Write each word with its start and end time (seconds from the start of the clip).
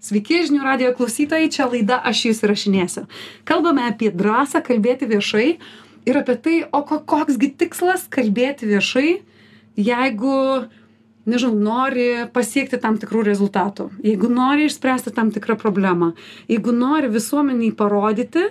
Sveiki, 0.00 0.38
žinių 0.48 0.62
radio 0.64 0.90
klausytojai, 0.96 1.50
čia 1.52 1.66
laida 1.68 1.98
Aš 2.08 2.22
jūs 2.30 2.38
įrašinėsiu. 2.40 3.02
Kalbame 3.44 3.82
apie 3.84 4.08
drąsą 4.08 4.62
kalbėti 4.64 5.04
viešai 5.10 5.48
ir 6.08 6.16
apie 6.16 6.36
tai, 6.40 6.54
o 6.72 6.80
koksgi 6.88 7.50
tikslas 7.60 8.06
kalbėti 8.08 8.64
viešai, 8.70 9.10
jeigu, 9.76 10.36
nežinau, 11.28 11.58
nori 11.66 12.06
pasiekti 12.32 12.80
tam 12.80 12.96
tikrų 13.02 13.26
rezultatų, 13.28 13.90
jeigu 14.06 14.30
nori 14.32 14.70
išspręsti 14.70 15.12
tam 15.18 15.34
tikrą 15.34 15.58
problemą, 15.60 16.14
jeigu 16.48 16.72
nori 16.72 17.10
visuomeniai 17.12 17.74
parodyti, 17.76 18.46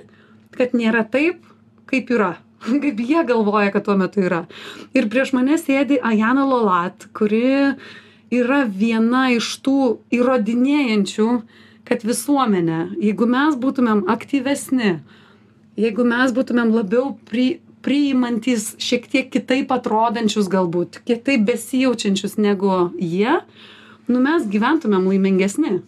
kad 0.53 0.75
nėra 0.77 1.01
taip, 1.09 1.41
kaip 1.89 2.13
yra, 2.13 2.35
kaip 2.83 3.01
jie 3.01 3.23
galvoja, 3.25 3.71
kad 3.73 3.87
tuo 3.89 3.97
metu 3.97 4.21
yra. 4.21 4.43
Ir 4.93 5.09
prieš 5.09 5.33
mane 5.33 5.57
sėdi 5.57 5.97
Ajana 5.97 6.45
Lolat, 6.45 7.09
kuri 7.09 7.73
yra 8.33 8.63
viena 8.65 9.29
iš 9.33 9.55
tų 9.65 9.99
įrodinėjančių, 10.13 11.29
kad 11.89 12.05
visuomenė, 12.05 12.81
jeigu 13.01 13.25
mes 13.29 13.57
būtumėm 13.57 14.05
aktyvesni, 14.11 14.99
jeigu 15.79 16.05
mes 16.05 16.33
būtumėm 16.35 16.73
labiau 16.75 17.15
pri, 17.29 17.59
priimantis 17.85 18.73
šiek 18.81 19.07
tiek 19.09 19.29
kitaip 19.33 19.71
atrodančius 19.73 20.49
galbūt, 20.51 21.01
kitaip 21.07 21.47
besijaučiančius 21.49 22.37
negu 22.37 22.89
jie, 22.99 23.39
nu 24.09 24.21
mes 24.21 24.45
gyventumėm 24.49 25.09
laimingesni. 25.09 25.79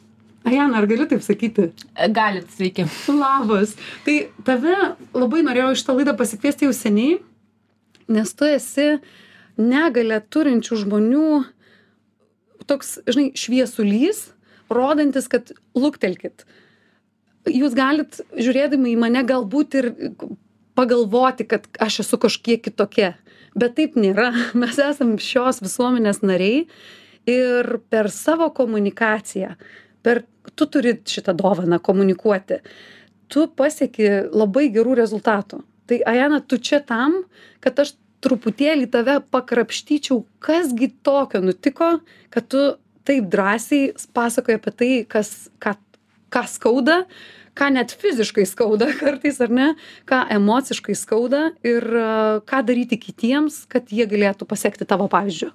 Ajana, 0.41 0.79
ar 0.79 0.87
galiu 0.89 1.05
taip 1.05 1.21
sakyti? 1.21 1.67
Galit, 2.09 2.47
sveiki. 2.55 2.87
Labas. 3.13 3.75
Tai 4.01 4.15
tave 4.47 4.73
labai 5.13 5.43
norėjau 5.45 5.75
iš 5.75 5.83
tą 5.85 5.93
laidą 5.99 6.15
pasikviesti 6.17 6.65
jau 6.65 6.73
seniai, 6.73 7.19
nes 8.09 8.33
tu 8.33 8.49
esi 8.49 8.87
negalę 9.61 10.17
turinčių 10.33 10.79
žmonių 10.81 11.27
toks, 12.71 12.97
žinai, 13.09 13.31
šviesulys, 13.37 14.29
rodantis, 14.71 15.27
kad 15.31 15.51
luktelkit. 15.77 16.45
Jūs 17.49 17.75
galit, 17.75 18.21
žiūrėdami 18.37 18.93
į 18.93 19.01
mane, 19.01 19.23
galbūt 19.27 19.77
ir 19.79 19.91
pagalvoti, 20.77 21.47
kad 21.49 21.67
aš 21.81 22.01
esu 22.05 22.19
kažkiek 22.21 22.63
kitokia. 22.63 23.15
Bet 23.57 23.75
taip 23.79 23.97
nėra. 23.99 24.31
Mes 24.61 24.79
esame 24.79 25.19
šios 25.21 25.61
visuomenės 25.63 26.21
nariai 26.23 26.65
ir 27.29 27.75
per 27.91 28.09
savo 28.13 28.49
komunikaciją, 28.55 29.55
per, 30.05 30.23
tu 30.57 30.65
turi 30.71 30.95
šitą 31.05 31.35
dovaną 31.37 31.77
komunikuoti, 31.83 32.61
tu 33.31 33.45
pasieki 33.47 34.31
labai 34.33 34.69
gerų 34.73 34.95
rezultatų. 35.03 35.61
Tai 35.91 35.99
Ajana, 36.07 36.39
tu 36.41 36.57
čia 36.57 36.79
tam, 36.87 37.19
kad 37.61 37.77
aš 37.83 37.93
truputėlį 38.21 38.87
tave 38.93 39.19
pakrapštyčiau 39.33 40.23
kas 40.43 40.71
gi 40.77 40.91
tokio 41.05 41.41
nutiko 41.43 41.97
kad 42.33 42.47
tu 42.51 42.63
taip 43.07 43.29
drąsiai 43.33 43.93
pasakoji 44.15 44.59
apie 44.59 44.73
tai 44.77 44.91
kas 45.09 45.49
ką 45.63 45.75
ką 46.31 46.43
skauda 46.47 47.01
ką 47.57 47.71
net 47.75 47.93
fiziškai 48.01 48.45
skauda 48.47 48.91
kartais 49.01 49.41
ar 49.43 49.51
ne 49.51 49.71
ką 50.09 50.23
emociškai 50.37 50.95
skauda 50.97 51.49
ir 51.67 51.87
ką 52.47 52.61
daryti 52.67 53.01
kitiems 53.01 53.65
kad 53.71 53.91
jie 53.91 54.07
galėtų 54.09 54.47
pasekti 54.49 54.87
tavo 54.87 55.09
pavyzdžiu 55.11 55.51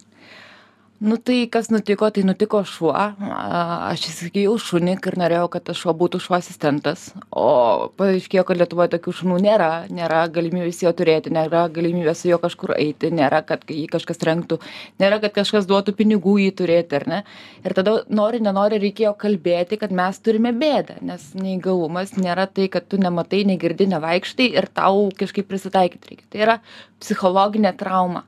nu 0.99 1.17
tai 1.17 1.47
kas 1.51 1.69
nutiko 1.69 2.09
tai 2.11 2.23
nutiko 2.25 2.63
šuo. 2.65 2.93
Aš 2.97 4.07
įsigijau 4.11 4.57
šunį 4.61 4.97
ir 4.97 5.17
norėjau 5.21 5.49
kad 5.53 5.65
tas 5.69 5.79
šuo 5.81 5.93
būtų 5.97 6.21
šuo 6.25 6.37
asistentas. 6.39 7.09
O 7.31 7.91
paaiškėjo 7.99 8.45
kad 8.49 8.61
lietuvoj 8.61 8.89
tokių 8.95 9.15
šunų 9.21 9.39
nėra. 9.45 9.71
Nėra 9.93 10.23
galimybės 10.33 10.83
jo 10.85 10.93
turėti 10.97 11.33
nėra 11.35 11.67
galimybės 11.73 12.23
su 12.23 12.31
juo 12.31 12.39
kažkur 12.43 12.75
eiti 12.79 13.11
nėra 13.15 13.43
kad 13.47 13.65
jį 13.69 13.87
kažkas 13.93 14.23
rengtų 14.29 14.61
nėra 15.03 15.21
kad 15.25 15.35
kažkas 15.37 15.69
duotų 15.69 15.97
pinigų 15.99 16.39
jį 16.45 16.55
turėti 16.61 17.01
ar 17.01 17.09
ne? 17.13 17.23
Ir 17.65 17.77
tada 17.77 17.99
nori 18.09 18.41
nenori 18.45 18.81
reikėjo 18.83 19.17
kalbėti 19.21 19.81
kad 19.81 19.93
mes 19.93 20.21
turime 20.21 20.55
bėdą 20.57 21.01
nes 21.05 21.29
neįgalumas 21.37 22.17
nėra 22.17 22.49
tai 22.49 22.71
kad 22.73 22.89
tu 22.89 23.01
nematai 23.03 23.45
negirdi 23.49 23.89
nevaikštai 23.93 24.49
ir 24.55 24.71
tau 24.73 25.11
kažkaip 25.19 25.49
prisitaikyt 25.51 26.09
reikia. 26.09 26.27
Tai 26.31 26.43
yra 26.47 26.59
psichologinė 27.01 27.77
trauma 27.77 28.25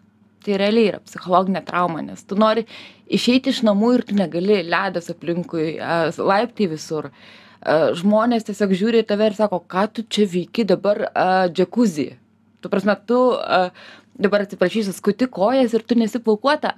tai 0.48 0.60
realiai 0.60 0.92
yra 0.94 1.02
psichologinė 1.04 1.62
trauma 1.68 2.04
nes 2.04 2.24
tu 2.24 2.38
nori 2.40 2.64
išeiti 3.06 3.52
iš 3.54 3.64
namų 3.68 3.92
ir 3.98 4.06
tu 4.08 4.16
negali 4.18 4.62
ledas 4.64 5.12
aplinkui 5.12 5.74
laiptai 6.18 6.70
visur. 6.72 7.12
Žmonės 8.00 8.46
tiesiog 8.48 8.72
žiūri 8.80 9.02
į 9.02 9.10
tave 9.10 9.28
ir 9.28 9.36
sako 9.36 9.60
ką 9.68 9.84
tu 9.92 10.06
čia 10.08 10.24
veiki 10.30 10.64
dabar 10.68 11.06
džiakuzi 11.52 12.08
ta 12.60 12.68
prasme 12.68 12.96
tu 13.06 13.18
dabar 14.18 14.42
atsiprašysiu 14.42 14.92
skuti 14.92 15.26
kojas 15.30 15.74
ir 15.74 15.84
tu 15.86 15.94
nesi 15.98 16.18
plaukuota. 16.18 16.74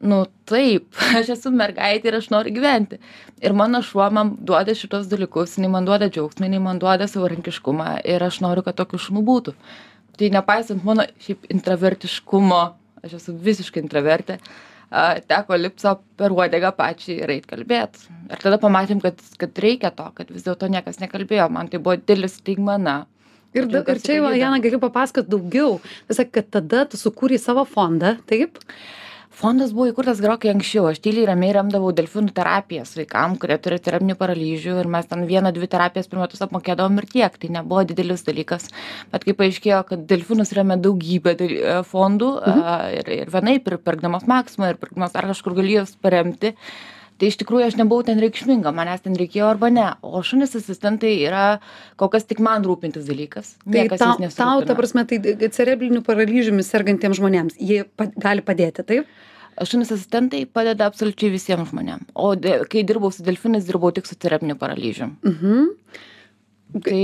Nu 0.00 0.24
taip 0.46 0.94
aš 1.18 1.32
esu 1.34 1.50
mergaitė 1.50 2.12
ir 2.12 2.18
aš 2.20 2.30
noriu 2.34 2.54
gyventi. 2.54 3.00
Ir 3.42 3.54
mano 3.56 3.80
šuo 3.82 4.06
man 4.14 4.36
duoda 4.38 4.74
šituos 4.76 5.08
dalykus 5.10 5.56
jinai 5.58 5.72
man 5.72 5.88
duoda 5.88 6.10
džiaugsmą 6.12 6.46
jinai 6.46 6.62
man 6.62 6.82
duoda 6.82 7.08
savarankiškumą 7.10 7.94
ir 8.06 8.24
aš 8.24 8.42
noriu 8.44 8.62
kad 8.66 8.78
tokių 8.78 9.00
šunų 9.08 9.24
būtų. 9.30 9.56
Tai 10.18 10.30
nepaisant 10.34 10.84
mano 10.86 11.06
šiaip 11.24 11.48
intravertiškumo 11.54 12.62
aš 13.04 13.18
esu 13.20 13.36
visiškai 13.36 13.84
intravertė 13.84 14.38
teko 15.28 15.56
lipt 15.56 15.82
sau 15.82 15.98
per 16.16 16.32
uodegą 16.32 16.72
pačiai 16.76 17.20
ir 17.22 17.32
eit 17.36 17.46
kalbėt. 17.46 17.98
Ir 18.32 18.40
tada 18.40 18.58
pamatėm, 18.60 19.00
kad, 19.04 19.20
kad 19.40 19.58
reikia 19.60 19.90
to, 19.92 20.08
kad 20.16 20.30
vis 20.32 20.46
dėlto 20.46 20.68
niekas 20.68 21.00
nekalbėjo, 21.02 21.48
man 21.52 21.68
tai 21.68 21.78
buvo 21.78 21.98
didelis 22.00 22.38
staigmena. 22.40 23.06
Ir, 23.56 23.66
da, 23.68 23.80
ir 23.80 24.00
čia, 24.04 24.20
Jana, 24.36 24.60
galiu 24.60 24.80
papasakoti 24.80 25.30
daugiau. 25.32 25.78
Visą, 26.08 26.26
kad 26.28 26.50
tada 26.52 26.84
tu 26.88 27.00
sukūrei 27.00 27.40
savo 27.40 27.64
fondą, 27.68 28.16
taip? 28.28 28.60
Fondas 29.38 29.72
buvo 29.74 29.88
įkurtas 29.92 30.20
gerokai 30.22 30.50
anksčiau. 30.52 30.88
Aš 30.90 31.00
tyliai 31.04 31.28
ramiai 31.30 31.54
remdavau 31.56 31.92
delfinų 31.96 32.34
terapijas 32.36 32.94
vaikam 32.98 33.36
kurie 33.40 33.58
turi 33.62 33.78
cerebrinį 33.84 34.16
paralyžių 34.18 34.76
ir 34.82 34.90
mes 34.90 35.08
ten 35.10 35.24
vieną 35.28 35.52
dvi 35.54 35.70
terapijas 35.70 36.10
per 36.10 36.22
metus 36.22 36.42
apmokėdavom 36.46 36.98
ir 37.02 37.08
tiek. 37.12 37.38
Tai 37.38 37.52
nebuvo 37.58 37.84
didelis 37.88 38.26
dalykas. 38.26 38.68
Bet 39.12 39.26
kai 39.28 39.36
paaiškėjo 39.38 39.80
kad 39.92 40.04
delfinus 40.10 40.54
remia 40.58 40.78
daugybė 40.82 41.36
e, 41.38 41.80
fondų 41.88 42.34
mhm. 42.42 42.68
ir 42.98 43.12
ir 43.20 43.34
vienaip 43.34 43.70
ir 43.70 43.80
pirkdamos 43.82 44.28
maksimą 44.30 44.72
ir 44.72 44.80
pirkdamos 44.82 45.14
dar 45.14 45.30
kažkur 45.30 45.58
gali 45.58 45.78
juos 45.78 45.94
paremti 46.02 46.54
tai 47.18 47.30
iš 47.30 47.38
tikrųjų 47.42 47.68
aš 47.68 47.78
nebuvau 47.80 48.06
ten 48.06 48.20
reikšminga 48.22 48.72
manęs 48.74 49.04
ten 49.04 49.16
reikėjo 49.18 49.48
arba 49.50 49.70
ne. 49.74 49.86
O 50.06 50.22
šunys 50.26 50.56
asistentai 50.58 51.14
yra 51.26 51.46
kol 52.00 52.10
kas 52.12 52.28
tik 52.28 52.42
man 52.44 52.66
rūpintis 52.66 53.08
dalykas. 53.08 53.56
Tai 53.66 53.86
tau 53.94 54.30
tau 54.36 54.66
ta 54.66 54.76
prasme 54.78 55.06
tai 55.08 55.20
cerebriniu 55.54 56.04
paralyžiumi 56.06 56.66
sergantiems 56.66 57.20
žmonėms 57.20 57.58
jie 57.58 57.84
gali 58.16 58.44
padėti 58.44 58.86
taip? 58.86 59.10
Šunys 59.58 59.90
asistentai 59.90 60.44
padeda 60.46 60.86
absoliučiai 60.86 61.32
visiem 61.34 61.64
žmonėm. 61.66 62.06
O 62.14 62.30
kai 62.70 62.84
dirbau 62.86 63.10
su 63.10 63.26
delfinais 63.26 63.66
dirbau 63.66 63.90
tik 63.94 64.06
su 64.06 64.14
cerebriniu 64.14 64.54
paralyžium. 64.60 65.18
Mhm 65.26 66.06
tai 66.84 67.02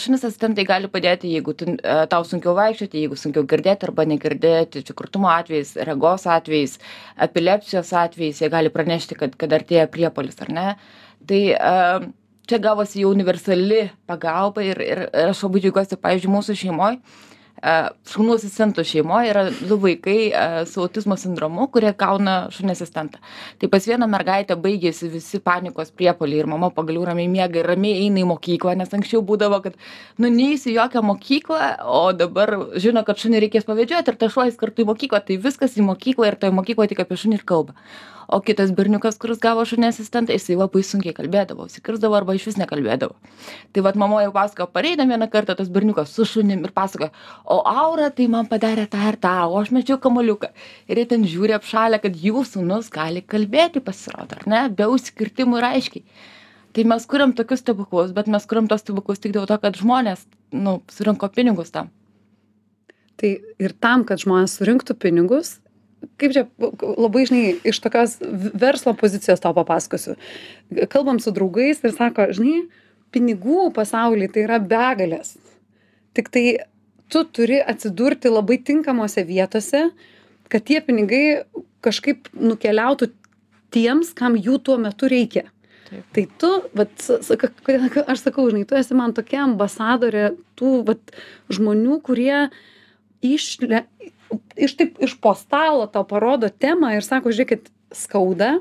šunys 0.00 0.26
asistentai 0.28 0.66
gali 0.68 0.88
padėti 0.92 1.30
jeigu 1.32 1.54
tu 1.56 1.76
tau 2.12 2.24
sunkiau 2.28 2.52
vaikščioti 2.58 3.04
jeigu 3.04 3.16
sunkiau 3.16 3.46
girdėti 3.48 3.88
arba 3.88 4.04
negirdėti 4.08 4.82
čia 4.84 4.96
kurtumo 4.96 5.30
atvejais 5.32 5.74
regos 5.88 6.26
atvejais 6.28 6.76
epilepsijos 7.26 7.92
atvejais 7.96 8.42
jie 8.42 8.50
gali 8.52 8.72
pranešti 8.74 9.16
kad 9.16 9.36
kad 9.40 9.54
artėja 9.56 9.88
priepuolis 9.88 10.36
ar 10.44 10.52
ne? 10.52 10.66
Tai 11.28 11.40
čia 12.48 12.60
gavosi 12.64 13.02
jau 13.02 13.14
universali 13.14 13.88
pagalba 14.08 14.64
ir 14.64 14.82
ir 14.84 15.02
aš 15.24 15.42
labai 15.46 15.64
džiaugiuosi 15.64 16.00
pavyzdžiui 16.04 16.34
mūsų 16.36 16.58
šeimoj 16.64 17.00
šunų 17.62 18.36
asistentų 18.38 18.84
šeimoj 18.86 19.30
yra 19.30 19.44
du 19.50 19.78
vaikai 19.82 20.18
su 20.68 20.82
autizmo 20.84 21.16
sindromu 21.18 21.68
kurie 21.72 21.92
gauna 21.98 22.36
šunį 22.54 22.74
asistentą. 22.74 23.22
Tai 23.58 23.70
pas 23.72 23.86
vieną 23.88 24.08
mergaitę 24.10 24.56
baigėsi 24.56 25.10
visi 25.12 25.40
panikos 25.42 25.90
priepuoliai 25.90 26.44
ir 26.44 26.50
mama 26.50 26.70
pagaliau 26.74 27.06
ramiai 27.08 27.28
miega 27.30 27.60
ir 27.60 27.66
ramiai 27.66 28.04
eina 28.04 28.22
į 28.22 28.28
mokyklą 28.30 28.76
nes 28.78 28.94
anksčiau 28.94 29.22
būdavo 29.26 29.62
kad 29.64 29.78
nu 30.18 30.30
neis 30.30 30.66
į 30.68 30.76
jokią 30.76 31.02
mokyklą 31.02 31.72
o 31.86 32.04
dabar 32.12 32.54
žino 32.76 33.02
kad 33.06 33.18
šunį 33.18 33.42
reikės 33.46 33.66
pavedžiot 33.68 34.08
ir 34.08 34.20
tas 34.20 34.34
šuo 34.34 34.46
eis 34.46 34.60
kartu 34.60 34.84
į 34.84 34.90
mokyklą. 34.92 35.24
Tai 35.24 35.40
viskas 35.48 35.76
į 35.78 35.88
mokyklą 35.88 36.30
ir 36.30 36.38
toj 36.38 36.54
mokykloj 36.60 36.92
tik 36.92 37.02
apie 37.02 37.18
šunį 37.18 37.40
ir 37.40 37.48
kalba 37.48 37.74
o 38.28 38.40
kitas 38.44 38.70
berniukas 38.76 39.16
kuris 39.20 39.40
gavo 39.40 39.64
šunį 39.64 39.88
asistentą 39.88 40.34
jisai 40.36 40.58
labai 40.60 40.82
sunkiai 40.84 41.14
kalbėdavo 41.16 41.64
užsikirsdavo 41.64 42.16
arba 42.18 42.34
išvis 42.36 42.58
nekalbėdavo. 42.60 43.16
Tai 43.72 43.84
vat 43.86 43.96
mama 43.96 44.20
jau 44.20 44.32
pasakojo 44.34 44.68
pareinam 44.74 45.08
vieną 45.08 45.30
kartą 45.32 45.56
tas 45.56 45.70
berniukas 45.72 46.12
su 46.12 46.26
šunim 46.28 46.66
ir 46.66 46.74
pasakoja 46.76 47.08
o 47.44 47.62
aura 47.72 48.10
tai 48.12 48.28
man 48.28 48.50
padarė 48.50 48.84
tą 48.92 49.00
ir 49.08 49.16
tą 49.22 49.34
o 49.48 49.56
aš 49.62 49.72
mečiau 49.72 49.96
kamuoliuką. 50.04 50.50
Ir 50.92 51.00
jie 51.00 51.06
ten 51.14 51.24
žiūri 51.24 51.56
apšalę 51.56 52.02
kad 52.02 52.18
jų 52.24 52.44
sūnus 52.50 52.90
gali 52.92 53.24
kalbėti 53.24 53.80
pasirodo 53.84 54.36
ar 54.36 54.44
ne 54.52 54.64
be 54.68 54.90
užsikirtimų 54.92 55.62
ir 55.62 55.68
aiškiai. 55.72 56.04
Tai 56.76 56.84
mes 56.92 57.06
kuriam 57.08 57.32
tokius 57.32 57.64
stebuklus 57.64 58.12
bet 58.12 58.28
mes 58.28 58.44
kuriam 58.50 58.68
tuos 58.68 58.84
stebuklus 58.84 59.24
tik 59.24 59.32
dėl 59.38 59.48
to 59.48 59.56
kad 59.62 59.80
žmonės 59.80 60.26
nu 60.52 60.82
surinko 60.92 61.32
pinigus 61.32 61.72
tam. 61.72 61.88
Tai 63.16 63.32
ir 63.40 63.72
tam 63.80 64.04
kad 64.04 64.20
žmonės 64.20 64.60
surinktų 64.60 64.98
pinigus 65.00 65.56
kaip 66.20 66.34
čia 66.34 66.44
labai 66.82 67.24
žinai 67.28 67.56
iš 67.66 67.80
tokios 67.84 68.18
verslo 68.54 68.94
pozicijos 68.98 69.42
tau 69.42 69.54
papasakosiu. 69.56 70.16
Kalbam 70.92 71.20
su 71.22 71.32
draugais 71.34 71.82
ir 71.84 71.94
sako 71.96 72.30
žinai 72.36 72.66
pinigų 73.14 73.70
pasauly 73.76 74.28
tai 74.32 74.44
yra 74.46 74.60
begalės. 74.60 75.36
Tiktai 76.16 76.46
tu 77.08 77.24
turi 77.24 77.58
atsidurti 77.62 78.30
labai 78.30 78.58
tinkamose 78.60 79.24
vietose 79.24 79.88
kad 80.48 80.64
tie 80.64 80.80
pinigai 80.84 81.44
kažkaip 81.84 82.30
nukeliautų 82.34 83.10
tiems 83.74 84.14
kam 84.16 84.36
jų 84.38 84.58
tuo 84.64 84.78
metu 84.80 85.10
reikia. 85.10 85.46
Taip. 85.88 86.04
Tai 86.12 86.24
tu, 86.40 86.50
vat, 86.76 86.92
aš 87.00 88.24
sakau, 88.24 88.48
žinai, 88.50 88.66
tu 88.68 88.76
esi 88.76 88.96
man 88.96 89.14
tokia 89.16 89.44
ambasadorė 89.46 90.30
tų 90.58 90.82
vat, 90.88 91.14
žmonių, 91.52 92.00
kurie 92.04 92.48
išle, 93.24 93.86
iš, 94.56 94.74
taip, 94.78 94.98
iš 95.04 95.14
po 95.22 95.34
stalo 95.38 95.86
tau 95.92 96.04
parodo 96.08 96.48
temą 96.50 96.92
ir 96.96 97.04
sako, 97.06 97.32
žiūrėkit, 97.34 97.70
skauda, 97.94 98.58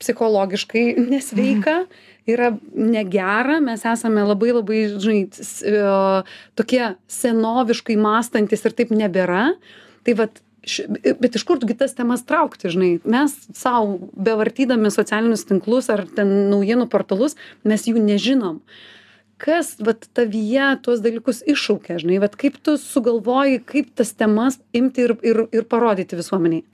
psichologiškai 0.00 0.86
nesveika, 1.12 1.84
yra 2.28 2.50
negera, 2.74 3.60
mes 3.64 3.84
esame 3.86 4.24
labai 4.26 4.50
labai, 4.56 4.80
žinai, 4.98 5.20
e, 5.62 5.84
tokie 6.58 6.82
senoviškai 7.12 7.96
mąstantis 8.00 8.64
ir 8.66 8.74
taip 8.76 8.90
nebėra. 8.96 9.44
Tai 10.06 10.14
vat, 10.18 10.40
š- 10.66 10.88
bet 11.22 11.38
iš 11.38 11.44
kur 11.46 11.60
tu 11.62 11.68
gi 11.70 11.76
tas 11.78 11.94
temas 11.98 12.24
traukti, 12.26 12.70
žinai, 12.72 12.90
mes 13.06 13.34
savo, 13.56 14.10
bevartydami 14.18 14.90
socialinius 14.94 15.46
tinklus 15.48 15.88
ar 15.92 16.04
ten 16.16 16.50
naujienų 16.50 16.88
portalus, 16.92 17.38
mes 17.66 17.86
jų 17.88 18.02
nežinom. 18.02 18.60
Kas, 19.36 19.74
vat, 19.84 20.06
tavyje 20.16 20.68
tuos 20.80 21.02
dalykus 21.04 21.42
iššaukia, 21.44 21.98
žinai, 22.00 22.22
vat, 22.22 22.38
kaip 22.40 22.56
tu 22.64 22.78
sugalvoji, 22.80 23.60
kaip 23.68 23.90
tas 23.98 24.14
temas 24.16 24.56
imti 24.72 25.04
ir, 25.04 25.12
ir, 25.20 25.42
ir 25.52 25.66
parodyti 25.68 26.16
visuomeniai. 26.16 26.64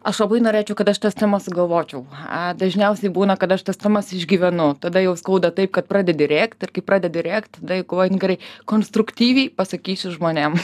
Aš 0.00 0.22
labai 0.22 0.40
norėčiau, 0.40 0.74
kad 0.78 0.88
aš 0.90 0.98
tas 1.04 1.14
temas 1.14 1.44
sugalvočiau. 1.46 2.06
A, 2.24 2.54
Dažniausiai 2.58 3.12
būna, 3.14 3.36
kad 3.38 3.52
aš 3.52 3.66
tas 3.68 3.78
temas 3.78 4.08
išgyvenu. 4.16 4.72
Tada 4.80 5.02
jau 5.04 5.12
skauda 5.20 5.52
taip, 5.54 5.74
kad 5.76 5.86
pradedi 5.86 6.26
rėkti 6.30 6.66
ir 6.66 6.72
kai 6.72 6.82
pradedi 6.82 7.22
rėkti, 7.26 7.60
tada 7.60 7.78
jau 7.78 7.86
galvoju, 7.92 8.16
"Nu 8.16 8.22
gerai, 8.22 8.38
konstruktyviai 8.64 9.52
pasakysiu 9.52 10.10
žmonėm. 10.16 10.56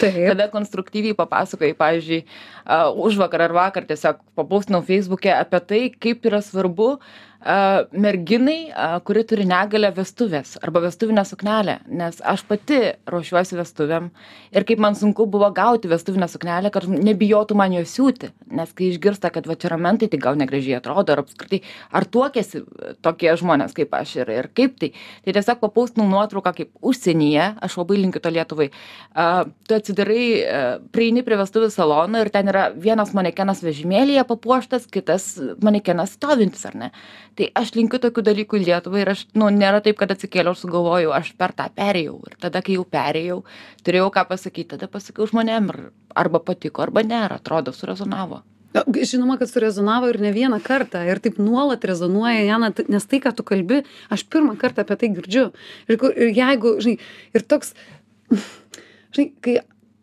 Taip. 0.00 0.16
Tada 0.32 0.48
konstruktyviai 0.48 1.14
papasakoji, 1.18 1.76
pavyzdžiui, 1.76 2.24
uh, 2.24 2.90
už 2.96 3.20
vakar 3.20 3.46
ar 3.46 3.52
vakar 3.52 3.84
tiesiog 3.84 4.22
papaustinau 4.34 4.80
Facebook'e 4.82 5.34
apie 5.34 5.60
tai, 5.60 5.82
kaip 5.92 6.24
yra 6.24 6.40
svarbu 6.40 6.94
uh, 6.96 7.29
merginai, 7.40 8.68
kuri 9.04 9.22
turi 9.24 9.46
negalę 9.48 9.90
vestuvės 9.96 10.58
arba 10.60 10.82
vestuvinę 10.84 11.24
suknelę. 11.24 11.78
Nes 11.88 12.20
aš 12.20 12.42
pati 12.48 12.80
ruošiuosi 13.08 13.56
vestuvėm 13.56 14.10
ir 14.52 14.66
kaip 14.68 14.82
man 14.82 14.96
sunku 14.98 15.24
buvo 15.30 15.48
gauti 15.56 15.88
vestuvinę 15.88 16.28
suknelę, 16.28 16.70
kad 16.74 16.84
nebijotų 16.90 17.56
man 17.56 17.72
jos 17.72 17.94
siūti. 17.96 18.30
Nes 18.52 18.72
kai 18.76 18.90
išgirsta, 18.90 19.30
kad 19.32 19.48
va 19.48 19.56
čia 19.56 19.70
ramentai, 19.72 20.10
tai 20.12 20.20
gal 20.20 20.36
negražiai 20.36 20.76
atrodo, 20.78 21.14
ar 21.14 21.22
apskritai, 21.24 21.62
ar 21.96 22.04
tuokėsi 22.04 22.62
tokie 23.00 23.32
žmonės 23.40 23.72
kaip 23.76 23.94
aš 23.96 24.18
ir, 24.20 24.34
ir 24.36 24.50
kaip 24.52 24.76
tai. 24.82 24.92
Tai 25.24 25.36
tiesiog 25.38 25.62
papaustinau 25.64 26.08
nuotrauką 26.10 26.52
kaip 26.60 26.72
užsienyje, 26.84 27.54
aš 27.64 27.78
labai 27.80 28.02
linkiu 28.02 28.20
to 28.20 28.34
Lietuvai. 28.34 28.68
Uh, 29.14 29.48
tu 29.68 29.78
atsidarai, 29.78 30.26
uh, 30.44 30.68
prieini 30.92 31.24
prie 31.24 31.40
vestuvių 31.40 31.70
salono 31.72 32.20
ir 32.20 32.30
ten 32.34 32.52
yra 32.52 32.68
vienas 32.74 33.14
manekenas 33.16 33.64
vežimėlėje 33.64 34.26
papuoštas, 34.28 34.88
kitas 34.92 35.32
manekenas 35.64 36.18
stovintis, 36.18 36.66
ar 36.68 36.76
ne? 36.76 36.92
Tai 37.38 37.46
aš 37.56 37.72
linkiu 37.76 38.00
tokių 38.02 38.24
dalykų 38.26 38.58
į 38.58 38.66
Lietuvą 38.66 39.00
ir 39.00 39.12
aš, 39.12 39.24
nu, 39.38 39.48
nėra 39.54 39.80
taip, 39.84 39.96
kad 40.00 40.10
atsikėliau 40.12 40.54
ir 40.56 40.60
sugalvojau, 40.60 41.12
aš 41.16 41.32
per 41.38 41.54
tą 41.56 41.68
perėjau. 41.76 42.16
Ir 42.28 42.38
tada, 42.42 42.62
kai 42.66 42.76
jau 42.76 42.84
perėjau, 42.84 43.40
turėjau 43.86 44.08
ką 44.14 44.24
pasakyti, 44.32 44.72
tada 44.74 44.90
pasakiau 44.90 45.28
žmonėm 45.30 45.70
ir 45.72 45.78
arba 46.18 46.42
patiko, 46.42 46.84
arba 46.84 47.04
ne, 47.06 47.22
ir 47.28 47.36
atrodo, 47.36 47.74
surezonavo. 47.76 48.42
Na, 48.74 48.84
Žinoma, 48.86 49.34
kad 49.38 49.50
surezonavo 49.50 50.10
ir 50.12 50.20
ne 50.22 50.30
vieną 50.34 50.60
kartą 50.62 51.02
ir 51.06 51.18
taip 51.22 51.40
nuolat 51.42 51.84
rezonuoja, 51.86 52.44
Jana, 52.46 52.70
nes 52.70 53.06
tai, 53.10 53.18
ką 53.22 53.32
tu 53.34 53.46
kalbi, 53.46 53.80
aš 54.14 54.26
pirmą 54.30 54.54
kartą 54.60 54.84
apie 54.84 54.98
tai 55.00 55.10
girdžiu. 55.16 55.48
Ir, 55.90 55.98
ir 56.12 56.30
jeigu, 56.36 56.76
žinai, 56.82 57.00
ir 57.34 57.46
toks, 57.50 57.74
žinai, 59.16 59.26
kai 59.42 59.56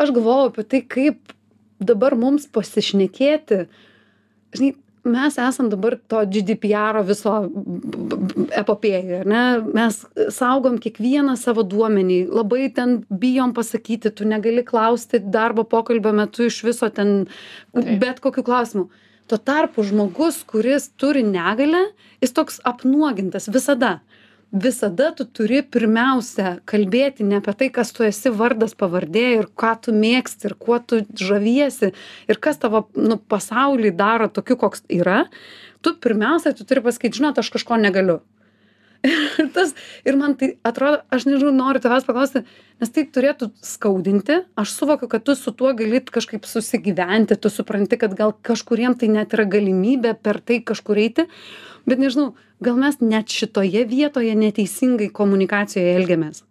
aš 0.03 0.12
galvoju 0.15 0.51
apie 0.51 0.68
tai, 0.68 0.83
kaip 0.83 1.38
dabar 1.79 2.18
mums 2.19 2.50
pasišnekėti, 2.51 3.63
žinai, 4.57 4.74
mes 5.09 5.38
esam 5.42 5.69
dabar 5.71 5.95
to 6.12 6.21
GDPR 6.33 7.00
viso 7.07 7.33
epopėjoje, 8.62 9.21
ar 9.24 9.30
ne? 9.31 9.44
Mes 9.75 10.00
saugom 10.36 10.77
kiekvieną 10.83 11.38
savo 11.39 11.65
duomenį, 11.68 12.19
labai 12.33 12.68
ten 12.75 13.00
bijom 13.09 13.56
pasakyti, 13.57 14.12
tu 14.13 14.27
negali 14.27 14.65
klausti 14.68 15.21
darbo 15.24 15.65
pokalbio 15.68 16.13
metu 16.15 16.48
iš 16.48 16.62
viso 16.68 16.89
ten 16.94 17.27
Taip. 17.74 17.94
bet 18.04 18.21
kokiu 18.24 18.45
klausimu. 18.48 18.88
Tuo 19.27 19.38
tarpu 19.38 19.83
žmogus, 19.83 20.39
kuris 20.48 20.88
turi 20.95 21.24
negalę, 21.27 21.89
jis 22.24 22.36
toks 22.36 22.62
apnuogintas 22.63 23.50
visada. 23.51 23.98
Visada 24.51 25.09
tu 25.11 25.25
turi 25.27 25.59
pirmiausia 25.59 26.53
kalbėti 26.71 27.25
ne 27.27 27.41
apie 27.41 27.51
tai, 27.59 27.67
kas 27.73 27.91
tu 27.91 28.05
esi 28.07 28.31
vardas 28.31 28.77
pavardė 28.79 29.25
ir 29.41 29.49
ką 29.59 29.73
tu 29.83 29.91
mėgsti 29.91 30.47
ir 30.47 30.55
kuo 30.55 30.77
tu 30.79 31.01
žaviesi 31.19 31.91
ir 32.31 32.39
kas 32.39 32.61
tavo 32.61 32.85
nu, 32.95 33.19
pasaulį 33.19 33.91
daro 33.99 34.29
tokiu, 34.31 34.55
koks 34.55 34.85
yra. 34.88 35.25
Tu 35.83 35.91
pirmiausia, 35.99 36.55
tu 36.55 36.63
turi 36.63 36.85
pasakyti, 36.85 37.19
žinot, 37.19 37.44
aš 37.44 37.51
kažko 37.57 37.75
negaliu. 37.81 38.21
Ir, 39.07 39.51
tas, 39.53 39.75
ir 40.07 40.15
man 40.17 40.33
tai 40.39 40.55
atrodo, 40.65 41.03
aš 41.13 41.27
nežinau, 41.27 41.51
noriu 41.53 41.81
tavęs 41.83 42.07
paklausti, 42.07 42.41
nes 42.81 42.91
tai 42.93 43.03
turėtų 43.05 43.51
skaudinti. 43.61 44.39
Aš 44.57 44.73
suvokiu, 44.73 45.09
kad 45.11 45.23
tu 45.27 45.35
su 45.38 45.53
tuo 45.55 45.69
galit 45.77 46.09
kažkaip 46.13 46.47
susigyventi, 46.50 47.38
tu 47.38 47.51
supranti, 47.53 48.00
kad 48.01 48.15
gal 48.17 48.33
kažkuriem 48.47 48.97
tai 48.97 49.11
net 49.13 49.35
yra 49.38 49.45
galimybė 49.47 50.15
per 50.17 50.41
tai 50.41 50.59
kažkur 50.65 51.03
eiti, 51.03 51.27
bet 51.88 52.01
nežinau, 52.01 52.34
gal 52.63 52.78
mes 52.80 53.00
net 53.01 53.31
šitoje 53.31 53.86
vietoje 53.89 54.36
neteisingai 54.36 55.10
komunikacijoje 55.16 55.95
elgiamės. 56.01 56.44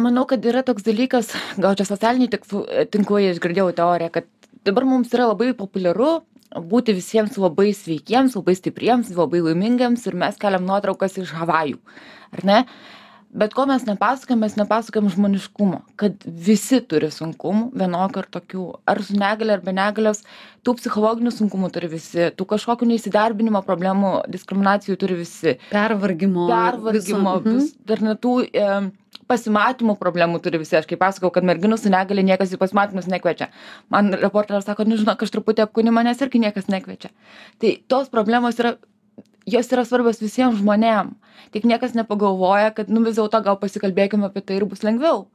Manau, 0.00 0.24
kad 0.24 0.44
yra 0.48 0.62
toks 0.64 0.86
dalykas, 0.86 1.34
gal 1.60 1.76
čia 1.76 1.84
socialiniai 1.84 2.30
tikslų- 2.32 2.86
tinklai 2.94 3.26
išgirdėjau 3.34 3.74
teoriją, 3.76 4.10
kad 4.12 4.28
dabar 4.64 4.86
mums 4.88 5.12
yra 5.12 5.26
labai 5.28 5.52
populiaru 5.52 6.22
būti 6.54 6.94
visiems 6.96 7.36
labai 7.36 7.74
sveikiems, 7.76 8.36
labai 8.38 8.54
stipriems, 8.56 9.10
labai 9.12 9.42
laimingiems 9.44 10.06
ir 10.08 10.16
mes 10.16 10.38
keliam 10.40 10.64
nuotraukas 10.64 11.18
iš 11.20 11.34
Havajų. 11.36 11.76
Ar 12.32 12.44
ne? 12.44 12.64
Bet 13.30 13.52
ko 13.52 13.66
mes 13.68 13.82
nepasakojam, 13.84 14.40
mes 14.40 14.54
nepasakojam 14.56 15.10
žmoniškumo, 15.12 15.82
kad 16.00 16.14
visi 16.24 16.78
turi 16.80 17.10
sunkumų, 17.12 17.66
vienokių 17.76 18.22
ir 18.22 18.28
tokių, 18.32 18.62
ar 18.88 19.02
su 19.04 19.18
negale, 19.20 19.52
ar 19.52 19.60
be 19.60 19.74
negalios, 19.76 20.22
tų 20.64 20.74
psichologinių 20.78 21.32
sunkumų 21.36 21.68
turi 21.74 21.90
visi, 21.92 22.30
tų 22.32 22.46
kažkokių 22.54 22.88
neįsidarbinimo 22.88 23.60
problemų, 23.66 24.14
diskriminacijų 24.32 24.96
turi 24.96 25.18
visi 25.20 25.58
Pervargimo. 25.68 26.48
pervargimo, 26.48 27.36
Mhm. 27.44 27.58
vis, 27.58 27.74
dar 27.84 28.00
net 28.00 28.20
tų 28.24 28.48
e, 28.48 28.90
pasimatymų 29.28 29.98
problemų 30.00 30.40
turi 30.40 30.58
visi. 30.58 30.76
Aš 30.78 30.86
kaip 30.88 30.98
pasakau, 30.98 31.30
kad 31.30 31.44
merginų 31.44 31.76
su 31.78 31.90
negali 31.92 32.22
niekas 32.24 32.48
į 32.56 32.56
pasimatymus 32.56 33.06
nekviečia. 33.12 33.48
Man 33.90 34.08
reporteris 34.14 34.64
sako, 34.64 34.84
nu 34.88 34.96
žinok, 34.96 35.20
aš 35.22 35.30
truputį 35.36 35.66
apkūni 35.66 35.92
manęs 35.92 36.22
irgi 36.24 36.40
niekas 36.40 36.64
nekviečia. 36.72 37.10
Tai 37.60 37.76
tos 37.88 38.08
problemos 38.08 38.56
yra, 38.58 38.76
jos 39.52 39.72
yra 39.74 39.84
svarbios 39.88 40.22
visiems 40.22 40.60
žmonėm. 40.60 41.14
Tik 41.54 41.66
niekas 41.68 41.96
nepagalvoja, 41.96 42.72
kad 42.76 42.92
nu 42.92 43.02
vis 43.06 43.16
dėlto 43.18 43.40
gal 43.44 43.58
pasikalbėkime 43.60 44.28
apie 44.28 44.44
tai 44.44 44.58
ir 44.58 44.66
bus 44.68 44.84
lengviau. 44.86 45.26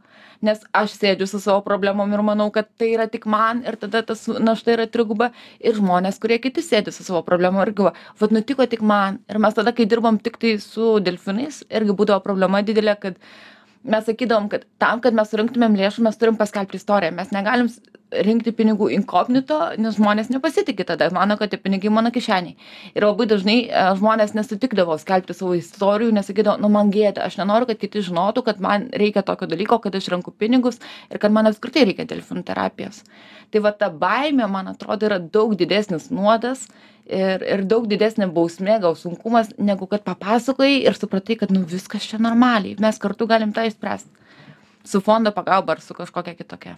Nes 0.43 0.59
aš 0.75 0.97
sėdžiu 0.99 1.25
su 1.29 1.39
savo 1.39 1.61
problemom 1.63 2.11
ir 2.13 2.21
manau, 2.25 2.49
kad 2.51 2.67
tai 2.79 2.89
yra 2.97 3.05
tik 3.11 3.25
man 3.29 3.61
ir 3.63 3.77
tada 3.79 4.01
tas 4.03 4.25
našta 4.27 4.73
yra 4.75 4.89
triguba 4.91 5.29
ir 5.63 5.77
žmonės, 5.77 6.19
kurie 6.19 6.37
kiti 6.43 6.63
sėdi 6.65 6.91
su 6.91 7.05
savo 7.07 7.21
problemom 7.23 7.61
irgi, 7.63 7.85
va, 7.87 7.93
vad 8.19 8.35
nutiko 8.35 8.67
tik 8.67 8.83
man. 8.83 9.21
Ir 9.31 9.39
mes 9.39 9.55
tada, 9.55 9.71
kai 9.75 9.87
dirbom 9.87 10.19
tik 10.19 10.37
tai 10.41 10.57
su 10.59 10.97
delfinais, 11.05 11.63
irgi 11.71 11.95
būdavo 11.95 12.19
problema 12.25 12.61
didelė, 12.65 12.97
kad 12.99 13.19
mes 13.83 14.05
sakydavom, 14.07 14.47
kad 14.51 14.63
tam, 14.81 15.01
kad 15.03 15.15
mes 15.15 15.29
surinktumėm 15.31 15.75
lėšų, 15.79 16.05
mes 16.07 16.19
turim 16.19 16.37
paskelbti 16.39 16.79
istoriją. 16.79 17.13
Mes 17.15 17.33
negalim 17.35 17.69
rinkti 18.13 18.53
pinigų 18.55 18.89
inkognito, 18.93 19.57
nes 19.81 19.97
žmonės 19.97 20.29
nepasitikė 20.33 20.85
tada, 20.87 21.09
mano, 21.15 21.37
kad 21.39 21.51
tie 21.51 21.59
pinigai 21.61 21.91
mano 21.93 22.11
kišeniai. 22.13 22.55
Ir 22.93 23.07
labai 23.07 23.27
dažnai 23.29 23.57
e, 23.65 23.83
žmonės 23.99 24.35
nesutikdavo 24.37 24.95
skelbti 25.01 25.35
savo 25.37 25.55
istorijų, 25.57 26.13
nesakydavo, 26.15 26.59
nu 26.61 26.69
man 26.73 26.91
gėda, 26.93 27.25
aš 27.27 27.39
nenoriu, 27.41 27.69
kad 27.71 27.81
kiti 27.81 28.03
žinotų, 28.05 28.45
kad 28.45 28.61
man 28.63 28.87
reikia 28.93 29.25
tokio 29.25 29.49
dalyko, 29.49 29.79
kad 29.83 29.97
aš 29.97 30.11
renku 30.13 30.33
pinigus 30.35 30.79
ir 31.09 31.21
kad 31.23 31.33
man 31.33 31.49
apskritai 31.49 31.87
reikia 31.89 32.07
delfinų 32.09 32.45
terapijos. 32.47 33.03
Tai 33.53 33.65
va 33.65 33.73
ta 33.77 33.89
baimė, 33.89 34.47
man 34.49 34.71
atrodo, 34.71 35.09
yra 35.09 35.19
daug 35.21 35.57
didesnis 35.57 36.11
nuodas 36.13 36.67
ir, 37.05 37.43
ir 37.43 37.63
daug 37.69 37.87
didesnė 37.89 38.29
bausmė, 38.33 38.77
gal 38.83 38.97
sunkumas, 38.99 39.51
negu 39.57 39.87
kad 39.91 40.03
papasakoji 40.07 40.83
ir 40.83 40.97
supratai, 40.97 41.37
kad 41.39 41.53
nu 41.53 41.63
viskas 41.67 42.07
čia 42.09 42.19
normaliai, 42.21 42.77
mes 42.81 42.99
kartu 43.01 43.27
galim 43.29 43.53
tą 43.55 43.67
išspręsti. 43.69 44.21
Su 44.83 44.99
fondo 44.99 45.31
pagalba 45.31 45.77
ar 45.77 45.81
su 45.81 45.95
kažkokia 45.95 46.35
kitokia. 46.35 46.75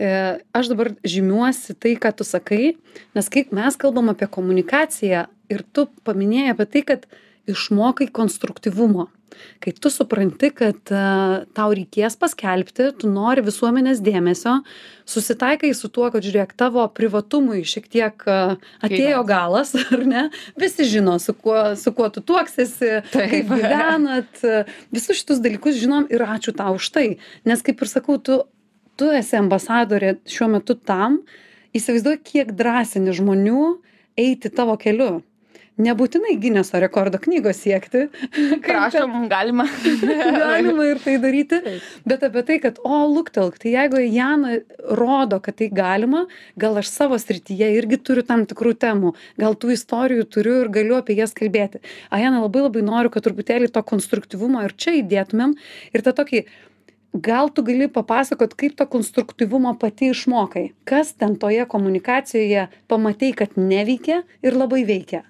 E, 0.00 0.38
Aš 0.56 0.70
dabar 0.72 0.94
žymiuosi 1.04 1.76
tai, 1.76 1.92
ką 2.00 2.14
tu 2.16 2.24
sakai, 2.24 2.74
nes 3.16 3.28
kai 3.28 3.44
mes 3.52 3.76
kalbam 3.76 4.08
apie 4.12 4.28
komunikaciją 4.32 5.26
ir 5.52 5.64
tu 5.76 5.86
paminėjai 6.08 6.54
apie 6.54 6.66
tai, 6.72 6.82
kad 6.88 7.04
išmokai 7.50 8.08
konstruktyvumo. 8.08 9.10
Kai 9.62 9.72
tu 9.76 9.90
supranti, 9.92 10.50
kad 10.54 10.92
uh, 10.92 11.44
tau 11.56 11.74
reikės 11.76 12.16
paskelbti, 12.20 12.90
tu 13.00 13.10
nori 13.10 13.44
visuomenės 13.44 14.02
dėmesio, 14.04 14.58
susitaikai 15.08 15.72
su 15.76 15.90
tuo, 15.92 16.08
kad 16.14 16.24
žiūrėk, 16.24 16.54
tavo 16.58 16.86
privatumui 16.96 17.62
šiek 17.68 17.88
tiek 17.92 18.26
uh, 18.28 18.56
atėjo 18.84 19.22
galas, 19.28 19.74
ar 19.94 20.04
ne? 20.08 20.24
Visi 20.60 20.88
žino, 20.88 21.18
su 21.22 21.36
kuo, 21.36 21.60
su 21.80 21.94
kuo 21.96 22.10
tu 22.14 22.24
tuoksiesi, 22.24 22.90
Taip. 23.12 23.32
kaip 23.32 23.52
gyvenat, 23.52 24.44
visus 24.94 25.20
šitus 25.20 25.42
dalykus 25.44 25.78
žinom 25.80 26.08
ir 26.12 26.24
ačiū 26.26 26.54
tau 26.56 26.78
už 26.78 26.90
tai. 26.94 27.08
Nes 27.48 27.64
kaip 27.64 27.82
ir 27.82 27.90
sakau, 27.90 28.18
tu, 28.18 28.42
tu 29.00 29.10
esi 29.14 29.38
ambasadorė 29.40 30.16
šiuo 30.30 30.50
metu 30.56 30.76
tam, 30.78 31.22
įsivaizduoju, 31.74 32.22
kiek 32.24 32.54
drąsini 32.56 33.14
žmonių 33.16 33.68
eiti 34.20 34.50
tavo 34.54 34.76
keliu. 34.80 35.22
Nebūtinai 35.80 36.36
gineso 36.38 36.78
rekordo 36.82 37.18
knygos 37.22 37.58
siekti. 37.64 38.06
Prašom, 38.64 39.26
galima. 39.30 39.66
galima 40.42 40.86
ir 40.86 41.00
tai 41.02 41.16
daryti. 41.22 41.60
Bet 42.06 42.22
apie 42.26 42.44
tai, 42.46 42.58
kad, 42.62 42.78
o, 42.86 43.00
luktelk, 43.10 43.58
tai 43.62 43.74
jeigu 43.74 44.02
Jana 44.04 44.58
rodo, 45.00 45.40
kad 45.42 45.58
tai 45.58 45.70
galima, 45.74 46.24
gal 46.60 46.78
aš 46.80 46.92
savo 46.92 47.18
srityje 47.18 47.72
irgi 47.78 47.98
turiu 48.06 48.26
tam 48.26 48.46
tikrų 48.50 48.76
temų, 48.84 49.14
gal 49.40 49.58
tų 49.58 49.74
istorijų 49.74 50.28
turiu 50.36 50.60
ir 50.62 50.70
galiu 50.74 50.98
apie 51.00 51.18
jas 51.18 51.34
kalbėti. 51.36 51.82
Ajana, 52.14 52.44
labai 52.44 52.68
labai 52.68 52.84
noriu, 52.86 53.10
kad 53.14 53.26
truputėlį 53.26 53.72
to 53.74 53.82
konstruktyvumo 53.82 54.62
ir 54.66 54.76
čia 54.78 54.98
įdėtumėm 55.00 55.58
ir 55.94 56.06
tą 56.06 56.14
tokį 56.14 56.46
gal 57.14 57.50
tu 57.54 57.62
gali 57.62 57.86
papasakot 57.88 58.54
kaip 58.58 58.74
to 58.78 58.86
konstruktyvumo 58.90 59.76
pati 59.78 60.10
išmokai 60.10 60.64
kas 60.84 61.14
ten 61.14 61.36
toje 61.38 61.66
komunikacijoje 61.70 62.66
pamatei 62.90 63.30
kad 63.38 63.54
neveikia 63.54 64.24
ir 64.42 64.58
labai 64.58 64.82
veikia 64.88 65.22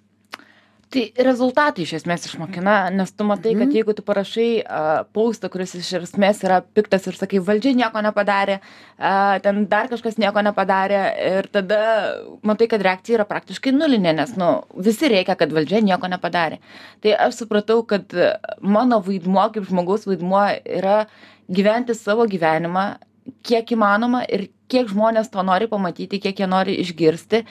Tai 0.94 1.02
rezultatai 1.26 1.82
iš 1.82 1.96
esmės 1.98 2.28
išmokina, 2.28 2.74
nes 2.94 3.10
tu 3.10 3.24
matai, 3.26 3.56
kad 3.58 3.72
jeigu 3.74 3.96
tu 3.98 4.04
parašai 4.06 4.50
uh, 4.62 5.00
paustą, 5.16 5.48
kuris 5.50 5.72
iš 5.80 5.88
esmės 5.98 6.44
yra 6.46 6.60
piktas 6.62 7.08
ir 7.10 7.18
sakai, 7.18 7.40
valdžia 7.42 7.72
nieko 7.74 7.98
nepadarė, 8.04 8.60
uh, 8.60 9.32
ten 9.42 9.64
dar 9.72 9.90
kažkas 9.90 10.20
nieko 10.22 10.44
nepadarė 10.46 11.00
ir 11.32 11.50
tada 11.50 11.80
matai, 12.46 12.70
kad 12.70 12.86
reakcija 12.86 13.18
yra 13.18 13.26
praktiškai 13.26 13.74
nulinė, 13.74 14.14
nes 14.20 14.36
nu, 14.38 14.52
visi 14.86 15.10
reikia, 15.10 15.34
kad 15.40 15.50
valdžia 15.56 15.82
nieko 15.82 16.12
nepadarė. 16.14 16.62
Tai 17.02 17.18
aš 17.26 17.42
supratau, 17.42 17.82
kad 17.90 18.14
mano 18.62 19.02
vaidmuo 19.02 19.50
kaip 19.50 19.66
žmogaus 19.66 20.06
vaidmuo 20.06 20.46
yra 20.78 21.08
gyventi 21.50 21.98
savo 21.98 22.30
gyvenimą 22.30 22.92
kiek 23.42 23.74
įmanoma 23.74 24.22
ir 24.30 24.52
kiek 24.70 24.86
žmonės 24.94 25.34
to 25.34 25.42
nori 25.42 25.66
pamatyti, 25.66 26.22
kiek 26.22 26.38
jie 26.38 26.46
nori 26.46 26.78
išgirsti, 26.86 27.42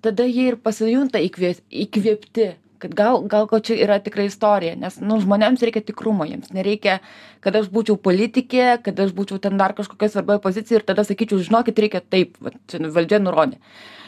tada 0.00 0.24
jie 0.24 0.54
ir 0.54 0.62
pasijunta 0.64 1.20
įkvėpti 1.20 2.54
kad 2.78 2.94
gal 2.94 3.22
gal 3.30 3.48
ko 3.50 3.60
čia 3.60 3.76
yra 3.86 3.98
tikra 4.02 4.26
istorija 4.28 4.76
nes 4.78 5.00
nu 5.00 5.18
žmonėms 5.22 5.64
reikia 5.66 5.84
tikrumo 5.86 6.26
jiems 6.28 6.52
nereikia 6.56 6.98
kad 7.44 7.56
aš 7.56 7.68
būčiau 7.72 7.98
politikė 8.00 8.78
kad 8.84 8.98
aš 9.00 9.12
būčiau 9.16 9.40
ten 9.42 9.58
dar 9.60 9.74
kažkokioj 9.76 10.12
svarbioj 10.14 10.40
pozicijoj 10.44 10.80
ir 10.80 10.88
tada 10.88 11.04
sakyčiau 11.06 11.42
žinokit 11.42 11.78
reikia 11.84 12.02
taip 12.02 12.40
vat 12.40 12.58
čia 12.70 12.82
valdžia 12.92 13.20
nurodė. 13.22 13.60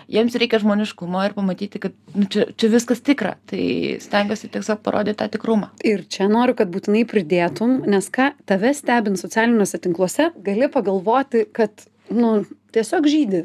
Jiems 0.08 0.32
reikia 0.40 0.56
žmoniškumo 0.62 1.20
ir 1.26 1.34
pamatyti 1.36 1.80
kad 1.82 1.92
nu 2.16 2.24
čia 2.32 2.46
čia 2.56 2.70
viskas 2.72 3.02
tikra. 3.04 3.34
Tai 3.50 3.60
stengiuosi 4.00 4.48
tiesiog 4.54 4.80
parodyt 4.84 5.18
tą 5.20 5.28
tikrumą. 5.34 5.68
Ir 5.84 6.06
čia 6.08 6.30
noriu 6.32 6.56
kad 6.56 6.72
būtinai 6.72 7.04
pridėtum 7.08 7.82
nes 7.92 8.08
ką 8.08 8.30
tave 8.48 8.72
stebint 8.76 9.20
socialiniuose 9.20 9.82
tinkluose 9.84 10.30
gali 10.48 10.70
pagalvoti 10.72 11.44
kad 11.52 11.84
nu 12.08 12.40
tiesiog 12.72 13.08
žydi 13.12 13.44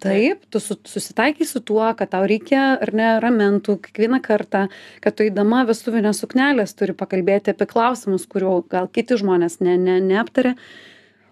taip 0.00 0.46
tu 0.50 0.60
su 0.60 0.76
susitaikei 0.84 1.46
su 1.46 1.60
tuo 1.60 1.88
kad 1.96 2.10
tau 2.14 2.26
reikia 2.28 2.62
ar 2.80 2.92
ne 2.96 3.08
ramentų 3.22 3.76
kiekvieną 3.84 4.20
kartą 4.24 4.66
kad 5.04 5.16
tu 5.16 5.26
eidama 5.26 5.62
vestuvinės 5.68 6.22
suknelės 6.22 6.74
turi 6.78 6.96
pakalbėti 6.96 7.52
apie 7.54 7.68
klausimus 7.70 8.26
kurių 8.30 8.54
gal 8.72 8.88
kiti 8.88 9.18
žmonės 9.20 9.60
ne 9.64 9.76
ne 9.80 9.98
neaptaria 10.04 10.56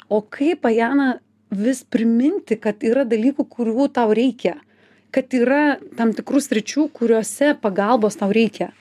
o 0.08 0.20
kaip 0.22 0.68
ajana 0.68 1.18
vis 1.50 1.82
priminti 1.84 2.58
kad 2.60 2.84
yra 2.84 3.06
dalykų 3.08 3.48
kurių 3.56 3.88
tau 3.96 4.12
reikia 4.16 4.58
kad 5.14 5.32
yra 5.32 5.78
tam 5.96 6.12
tikrų 6.16 6.42
sričių 6.44 6.90
kuriose 6.92 7.54
pagalbos 7.62 8.20
tau 8.20 8.28
reikia 8.34 8.72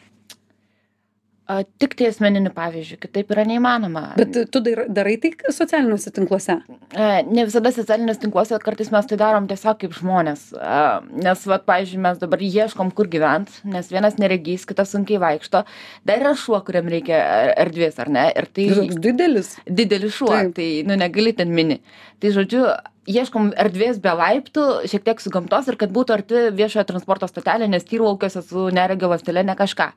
a 1.48 1.62
tik 1.80 1.94
tai 1.96 2.10
asmeniniu 2.12 2.52
pavyzdžiu 2.56 2.98
kitaip 3.00 3.30
yra 3.32 3.46
neįmanoma. 3.48 4.02
Bet 4.20 4.36
tu 4.52 4.60
dar 4.64 4.84
darai 4.92 5.16
tai 5.24 5.32
socialiniuose 5.56 6.12
tinkluose? 6.16 6.58
E, 6.92 7.06
ne 7.24 7.46
visada 7.48 7.72
socialiniuose 7.72 8.20
tinkluose 8.26 8.60
kartais 8.64 8.92
mes 8.92 9.08
tai 9.08 9.20
darom 9.22 9.48
tiesiog 9.48 9.80
kaip 9.84 9.96
žmonės. 9.96 10.50
A 10.60 11.00
nes 11.16 11.46
vat 11.48 11.64
pavyzdžiui 11.70 12.02
mes 12.04 12.20
dabar 12.20 12.44
ieškom 12.44 12.92
kur 12.98 13.08
gyvent 13.14 13.62
nes 13.68 13.88
vienas 13.94 14.20
neregys 14.20 14.68
kitas 14.68 14.92
sunkiai 14.92 15.22
vaikšto. 15.24 15.64
Dar 16.08 16.26
yra 16.26 16.34
šuo 16.36 16.60
kuriam 16.68 16.92
reikia 16.92 17.22
erdvės 17.64 18.04
ar 18.04 18.12
ne? 18.12 18.28
Ir 18.36 18.50
tai 18.52 18.68
toks 18.82 19.00
didelis. 19.08 19.56
Didelis 19.80 20.20
šuo 20.20 20.36
tai 20.58 20.70
nu 20.88 21.00
negali 21.00 21.32
ten 21.38 21.56
mini. 21.56 21.80
Tai 22.20 22.34
žodžiu 22.36 22.66
ieškom 23.08 23.54
erdvės 23.56 24.02
be 24.04 24.12
laiptų 24.20 24.66
šiek 24.92 25.08
tiek 25.08 25.24
su 25.24 25.32
gamtos 25.32 25.72
ir 25.72 25.80
kad 25.80 25.96
būtų 25.96 26.18
arti 26.18 26.44
viešojo 26.60 26.84
transporto 26.90 27.32
stotelė 27.32 27.72
nes 27.72 27.88
tyrlaukiuose 27.88 28.44
su 28.44 28.68
neregio 28.76 29.08
ląstele 29.14 29.46
ne 29.48 29.56
kažką 29.56 29.94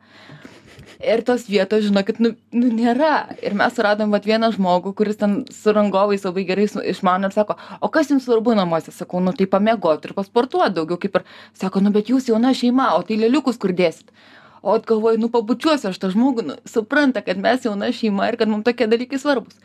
ir 1.01 1.23
tos 1.25 1.47
vietos 1.49 1.85
žinokit 1.87 2.21
nu 2.21 2.33
nu 2.53 2.71
nėra. 2.73 3.37
Ir 3.43 3.55
mes 3.59 3.75
suradom 3.75 4.13
vat 4.15 4.27
vieną 4.29 4.53
žmogų 4.55 4.93
kuris 4.97 5.21
ten 5.21 5.45
su 5.55 5.73
rangovais 5.73 6.25
labai 6.25 6.45
gerai 6.49 6.67
išmano 6.93 7.31
ir 7.31 7.37
sako 7.37 7.57
o 7.81 7.89
kas 7.89 8.11
jums 8.13 8.27
svarbu 8.29 8.55
namuose? 8.59 8.93
Sakau 8.93 9.21
nu 9.21 9.33
tai 9.33 9.47
pamiegot 9.47 10.05
ir 10.05 10.15
pasportuot 10.17 10.75
daugiau. 10.77 11.01
Kaip 11.01 11.21
ir 11.21 11.27
sako 11.55 11.81
nu 11.81 11.93
bet 11.95 12.13
jūs 12.13 12.29
jauna 12.29 12.53
šeima 12.55 12.93
o 12.97 13.03
tai 13.03 13.21
lėliukus 13.21 13.61
kur 13.61 13.73
dėsit? 13.73 14.11
O 14.63 14.75
vat 14.75 14.85
galvoju 14.87 15.21
nu 15.21 15.31
pabučiuosiu 15.33 15.89
aš 15.91 16.01
tą 16.01 16.11
žmogų 16.13 16.47
nu 16.51 16.59
supranta 16.69 17.25
kad 17.25 17.41
mes 17.41 17.65
jauna 17.65 17.93
šeima 17.97 18.29
ir 18.29 18.37
kad 18.37 18.49
mum 18.49 18.63
tokie 18.63 18.87
dalykai 18.91 19.21
svarbūs. 19.21 19.57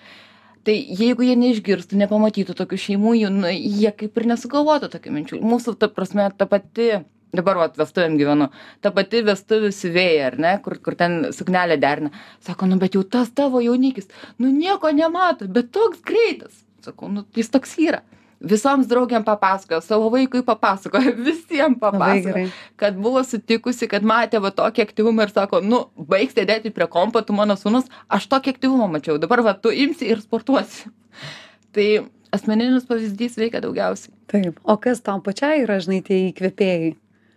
Tai 0.65 0.73
jeigu 0.73 1.21
jie 1.21 1.35
neišgirstų 1.37 1.97
nepamatytų 1.99 2.55
tokių 2.57 2.79
šeimų 2.87 3.11
jų 3.19 3.33
nu 3.33 3.51
jie 3.51 3.91
kaip 3.93 4.15
ir 4.17 4.31
nesugalvotų 4.31 4.89
tokių 4.95 5.11
minčių. 5.13 5.41
Mūsų 5.45 5.75
ta 5.77 5.91
prasme 5.93 6.25
ta 6.37 6.47
pati 6.49 7.03
dabar 7.37 7.59
vat 7.59 7.77
vestuvėm 7.79 8.17
gyvenu. 8.19 8.49
Ta 8.81 8.91
pati 8.95 9.23
vestuvių 9.25 9.71
siuvėja 9.75 10.31
ar 10.31 10.39
ne 10.41 10.53
kur 10.65 10.77
kur 10.83 10.97
ten 10.99 11.31
suknelę 11.35 11.79
derina. 11.81 12.11
Sako 12.45 12.69
nu 12.71 12.79
bet 12.81 12.97
jau 12.97 13.03
tas 13.03 13.31
tavo 13.35 13.61
jaunikis 13.63 14.09
nu 14.39 14.51
nieko 14.53 14.91
nemato 14.95 15.47
bet 15.47 15.71
toks 15.75 16.03
greitas. 16.05 16.65
Sakau 16.85 17.09
nu 17.11 17.25
jis 17.35 17.49
toks 17.53 17.77
yra. 17.81 18.01
Visoms 18.45 18.85
draugėm 18.89 19.23
papasakojo 19.25 19.79
savo 19.81 20.09
vaikui 20.13 20.43
papasakojo 20.45 21.13
visiem 21.27 21.77
papasakojo 21.79 22.49
kad 22.81 22.97
buvo 22.99 23.23
sutikusi 23.23 23.87
kad 23.89 24.03
matė 24.05 24.41
va 24.43 24.51
tokį 24.53 24.83
aktyvumą 24.83 25.25
ir 25.25 25.31
sako 25.33 25.61
nu 25.63 25.85
baik 25.95 26.35
sėdėti 26.35 26.73
prie 26.75 26.87
kompo 26.91 27.23
tu 27.25 27.33
mano 27.37 27.55
sūnus 27.57 27.87
aš 28.11 28.27
tokį 28.33 28.57
aktyvumą 28.57 28.89
mačiau 28.97 29.17
dabar 29.21 29.41
va 29.45 29.55
tu 29.55 29.71
imsi 29.71 30.11
ir 30.11 30.21
sportuosi. 30.21 30.91
Tai 31.75 31.87
asmeninis 32.35 32.85
pavyzdys 32.89 33.39
veikia 33.39 33.63
daugiausiai. 33.63 34.13
Taip. 34.31 34.59
O 34.63 34.77
kas 34.81 35.01
tau 35.05 35.21
pačiai 35.23 35.63
yra 35.63 35.79
žinai 35.83 36.01
tie 36.05 36.21
įkvėpėjai 36.29 36.93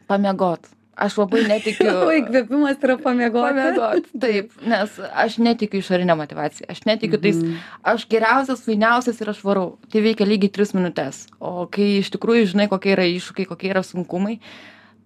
pamiegot. 0.09 0.69
Aš 0.99 1.15
labai 1.21 1.45
netikiu 1.47 1.93
o 2.09 2.09
įkvėpimas 2.11 2.81
yra 2.83 2.97
pamiegoti 2.99 3.53
pamiegot 3.55 4.09
taip 4.19 4.57
nes 4.67 4.97
aš 5.25 5.37
netikiu 5.38 5.79
išorine 5.79 6.17
motyvacija 6.19 6.67
aš 6.75 6.81
netikiu 6.88 7.21
tais 7.23 7.37
Mhm. 7.38 7.61
aš 7.93 8.09
geriausias 8.11 8.65
fainiausias 8.67 9.21
ir 9.23 9.31
aš 9.31 9.45
varau 9.47 9.77
tai 9.93 10.03
veikia 10.03 10.27
lygiai 10.27 10.50
tris 10.50 10.75
minutes. 10.75 11.29
O 11.38 11.69
kai 11.71 12.00
iš 12.00 12.11
tikrųjų 12.17 12.49
žinai 12.55 12.67
kokie 12.73 12.97
yra 12.97 13.07
iššūkiai 13.15 13.47
kokie 13.47 13.71
yra 13.71 13.85
sunkumai 13.87 14.41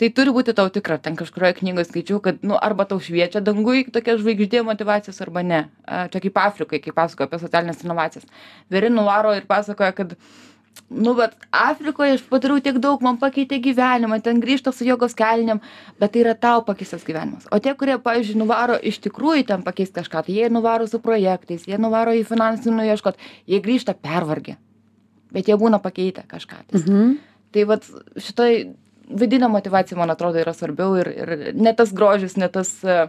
tai 0.01 0.09
turi 0.11 0.33
būti 0.35 0.55
tau 0.57 0.67
tikra. 0.73 0.97
Ten 0.99 1.15
kažkurioj 1.15 1.53
knygoj 1.61 1.85
skaičiau 1.87 2.23
kad 2.25 2.41
nu 2.43 2.57
arba 2.57 2.87
tau 2.89 2.97
šviečia 2.99 3.43
danguj 3.45 3.85
tokia 3.93 4.17
žvaigždė 4.19 4.65
motyvacijos 4.67 5.21
arba 5.23 5.45
ne. 5.47 5.61
Čia 5.87 6.23
kaip 6.25 6.41
afrikoj 6.47 6.81
kai 6.83 6.95
pasakojo 6.97 7.29
apie 7.29 7.39
socialines 7.45 7.85
inovacijas 7.85 8.25
veri 8.73 8.89
nuvaro 8.91 9.35
ir 9.37 9.45
pasakoja 9.47 9.93
kad 9.93 10.17
nu 10.93 11.15
vat 11.17 11.35
afrikoj 11.51 12.15
aš 12.15 12.23
padariau 12.29 12.61
tiek 12.61 12.79
daug 12.83 13.01
man 13.05 13.19
pakeitė 13.21 13.59
gyvenimą 13.65 14.21
ten 14.23 14.41
grįžta 14.43 14.73
su 14.73 14.85
jogos 14.85 15.15
kelnėm 15.17 15.61
bet 16.01 16.13
tai 16.13 16.21
yra 16.25 16.35
tau 16.35 16.65
pakeistas 16.67 17.05
gyvenimas. 17.07 17.47
O 17.53 17.59
tie 17.59 17.75
kurie 17.79 17.97
pavyzdžiui 18.03 18.39
nuvaro 18.41 18.77
iš 18.77 19.01
tikrųjų 19.07 19.47
ten 19.49 19.65
pakeist 19.65 19.95
kažką 19.97 20.25
tai 20.27 20.37
jie 20.37 20.51
nuvaro 20.53 20.87
su 20.87 21.01
projektais 21.01 21.67
jie 21.69 21.79
nuvaro 21.81 22.13
į 22.13 22.25
finansinių 22.29 22.89
ieškot 22.93 23.17
jie 23.47 23.61
grįžta 23.65 23.95
pervargę. 23.95 24.57
Bet 25.33 25.49
jie 25.49 25.57
būna 25.57 25.81
pakeitę 25.81 26.25
kažką. 26.29 26.57
Tais 26.71 26.87
Mhm. 26.87 27.17
tai 27.53 27.65
vat 27.65 27.89
šitoj 28.17 28.75
vidinė 29.09 29.49
motyvacija 29.49 29.99
man 29.99 30.11
atrodo 30.11 30.39
yra 30.41 30.53
svarbiau 30.57 30.97
ir 31.01 31.09
ir 31.09 31.55
ne 31.55 31.73
tas 31.73 31.93
grožis 31.93 32.37
ne 32.37 32.49
tas 32.49 32.85
e, 32.85 33.09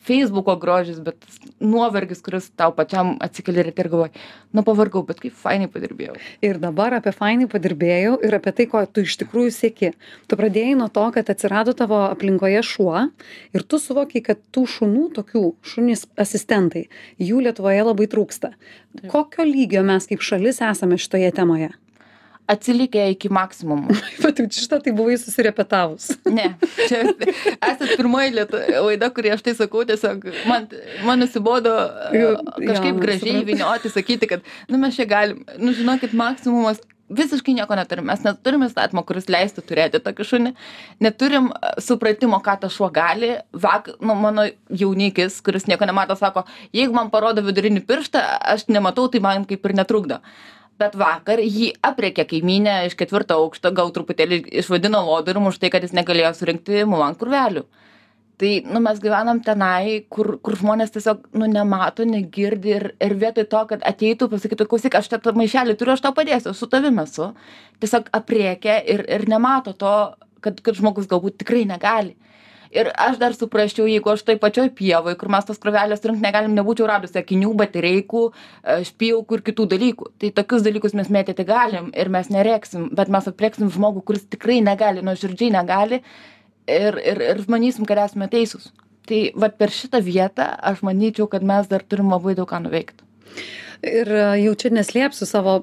feisbuko 0.00 0.56
grožis 0.56 1.00
bet 1.00 1.26
nuovargis 1.60 2.22
kuris 2.24 2.48
tau 2.58 2.72
pačiam 2.74 3.16
atsikeli 3.22 3.62
ryte 3.66 3.84
ir 3.84 3.90
galvoji 3.92 4.22
nu 4.52 4.64
pavargau 4.66 5.02
bet 5.06 5.20
kaip 5.22 5.34
fainai 5.38 5.68
padirbėjau. 5.72 6.16
Ir 6.44 6.58
dabar 6.62 6.96
apie 6.98 7.12
fainai 7.16 7.48
padirbėjau 7.50 8.18
ir 8.26 8.36
apie 8.36 8.54
tai 8.56 8.66
ko 8.70 8.82
tu 8.86 9.04
iš 9.06 9.16
tikrųjų 9.22 9.52
sieki. 9.56 9.92
Tu 10.28 10.38
pradėjai 10.38 10.74
nuo 10.80 10.88
to 10.92 11.04
kad 11.14 11.30
atsirado 11.32 11.74
tavo 11.78 12.02
aplinkoje 12.08 12.62
šuo 12.66 13.06
ir 13.54 13.66
tu 13.66 13.80
suvokei 13.82 14.24
kad 14.24 14.40
tų 14.54 14.66
šunų 14.76 15.06
tokių 15.18 15.44
šunys 15.72 16.06
asistentai 16.20 16.88
jų 17.22 17.44
lietuvoje 17.46 17.86
labai 17.86 18.08
trūksta. 18.10 18.52
Kokio 19.12 19.46
lygio 19.48 19.84
mes 19.86 20.08
kaip 20.10 20.24
šalis 20.24 20.60
esame 20.64 21.00
šitoje 21.00 21.32
temoje 21.36 21.72
atsilikę 22.46 23.10
iki 23.10 23.28
maksimumo 23.32 23.88
bet 24.22 24.38
jau 24.42 24.46
šitą 24.58 24.80
tai 24.82 24.94
buvai 24.96 25.18
susirepetavus. 25.20 26.12
Ne 26.38 26.54
čia 26.88 27.02
esat 27.04 27.96
pirmoji 27.96 28.34
laida 28.34 29.10
kurioje 29.14 29.38
aš 29.38 29.44
tai 29.48 29.56
sakau 29.58 29.84
tiesiog 29.88 30.24
man 30.48 30.68
man 31.06 31.22
nusibodo 31.22 31.74
Jo, 32.12 32.36
kažkaip 32.56 32.94
jo, 32.94 33.00
gražiai 33.04 33.44
vynioti 33.46 33.92
sakyti 33.92 34.30
kad 34.30 34.48
nu 34.68 34.78
mes 34.78 34.96
čia 34.96 35.06
galim 35.08 35.44
nu 35.58 35.74
žinokit 35.76 36.12
maksimumas 36.12 36.82
visiškai 37.12 37.54
nieko 37.56 37.76
neturim. 37.76 38.06
Mes 38.08 38.22
neturim 38.24 38.64
įstatymo 38.66 39.02
kuris 39.06 39.28
leistų 39.32 39.64
turėti 39.68 40.00
tokį 40.02 40.26
šunį. 40.28 40.52
Neturim 41.04 41.50
e, 41.52 41.74
supratimo 41.84 42.40
ką 42.44 42.56
tas 42.62 42.72
šuo 42.76 42.88
gali. 42.94 43.34
Vak 43.52 43.90
nu 44.00 44.16
mano 44.18 44.46
jaunikis 44.82 45.40
kuris 45.44 45.68
nieko 45.70 45.88
nemato 45.88 46.16
sako 46.18 46.46
jeigu 46.72 46.96
man 46.96 47.12
parodo 47.12 47.44
vidurinį 47.44 47.84
pirštą 47.88 48.24
aš 48.54 48.66
nematau 48.72 49.08
tai 49.12 49.22
man 49.24 49.46
kaip 49.48 49.68
ir 49.68 49.76
netrukdo 49.82 50.22
bet 50.80 50.96
vakar 50.98 51.42
jį 51.42 51.72
aprėkė 51.84 52.26
kaimynė 52.30 52.82
iš 52.88 52.96
ketvirto 52.98 53.38
aukšto 53.42 53.72
gal 53.76 53.92
truputėlį 53.94 54.42
išvadino 54.62 55.02
lodorium 55.06 55.50
už 55.50 55.60
tai 55.62 55.70
kad 55.74 55.84
jis 55.84 55.94
negalėjo 55.96 56.34
surinkti 56.38 56.84
mulan 56.88 57.18
krūvelių 57.18 57.66
tai 58.42 58.64
nu 58.66 58.80
mes 58.80 58.98
gyvenam 58.98 59.38
tenai 59.44 60.02
kur 60.10 60.36
kur 60.42 60.56
žmonės 60.58 60.90
tiesiog 60.94 61.28
nu 61.38 61.46
nemato 61.50 62.06
negirdi 62.08 62.72
ir 62.76 62.86
ir 63.06 63.14
vietoj 63.20 63.46
to 63.52 63.60
kad 63.70 63.84
ateitų 63.90 64.28
pasakytų 64.32 64.66
klausyk 64.70 64.96
aš 64.98 65.10
tą 65.12 65.34
maišelį 65.38 65.76
turiu 65.78 65.94
aš 65.94 66.02
tau 66.06 66.14
padėsiu 66.16 66.54
su 66.56 66.66
tavim 66.72 66.98
esu. 67.04 67.28
Tiesiog 67.84 68.10
aprėkia 68.18 68.80
ir 68.94 69.04
ir 69.16 69.28
nemato 69.30 69.76
to 69.84 69.94
kad 70.40 70.58
kad 70.60 70.80
žmogus 70.80 71.06
galbūt 71.12 71.38
tikrai 71.44 71.62
negali 71.70 72.16
ir 72.72 72.90
aš 72.96 73.18
dar 73.20 73.34
suprasčiau 73.36 73.86
jeigu 73.90 74.12
aš 74.12 74.24
toj 74.26 74.38
pačioj 74.42 74.70
pievoj 74.78 75.16
kur 75.20 75.30
mes 75.32 75.46
tos 75.48 75.60
krovelės 75.62 76.02
surinkt 76.02 76.24
negalim 76.24 76.54
nebūčiau 76.56 76.88
radusi 76.88 77.18
akinių 77.20 77.52
batareikų 77.60 78.22
e, 78.28 78.78
špilkų 78.88 79.38
ir 79.38 79.44
kitų 79.48 79.66
dalykų. 79.74 80.10
Tai 80.22 80.32
tokius 80.40 80.64
dalykus 80.66 80.96
mes 80.98 81.10
mėtyti 81.12 81.46
galim 81.48 81.90
ir 81.92 82.12
mes 82.12 82.32
nerėksim 82.32 82.88
bet 82.96 83.12
mes 83.12 83.28
aprėksim 83.28 83.72
žmogų 83.72 84.04
kuris 84.08 84.26
tikrai 84.32 84.60
negali 84.64 85.04
nuoširdžiai 85.04 85.52
negali 85.58 86.02
ir 86.70 87.00
ir 87.04 87.22
ir 87.28 87.44
manysim 87.52 87.88
kad 87.88 88.00
esame 88.06 88.30
teisūs. 88.32 88.72
Tai 89.08 89.22
vat 89.44 89.58
per 89.58 89.72
šitą 89.74 90.00
vietą 90.04 90.52
aš 90.72 90.84
manyčiau 90.86 91.28
kad 91.28 91.44
mes 91.44 91.68
dar 91.68 91.84
turim 91.84 92.12
labai 92.14 92.36
daug 92.38 92.48
ką 92.48 92.62
nuveikt. 92.64 93.02
Ir 93.82 94.08
e, 94.08 94.26
jau 94.46 94.52
čia 94.56 94.70
neslėpsiu 94.72 95.26
savo 95.26 95.60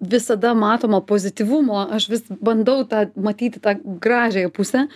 visada 0.00 0.52
matomo 0.58 1.00
pozityvumo 1.06 1.86
aš 1.96 2.10
vis 2.10 2.26
bandau 2.28 2.82
tą 2.90 3.06
matyti 3.16 3.62
tą 3.62 3.78
gražiąją 4.02 4.50
pusę 4.50 4.88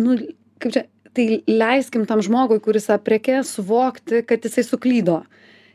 nu 0.00 0.18
kaip 0.62 0.74
čia 0.74 0.84
tai 1.14 1.42
leiskim 1.46 2.08
tam 2.10 2.22
žmogui 2.24 2.60
kuris 2.62 2.90
aprėkė 2.90 3.42
suvokti 3.46 4.24
kad 4.26 4.44
jisai 4.44 4.66
suklydo. 4.66 5.22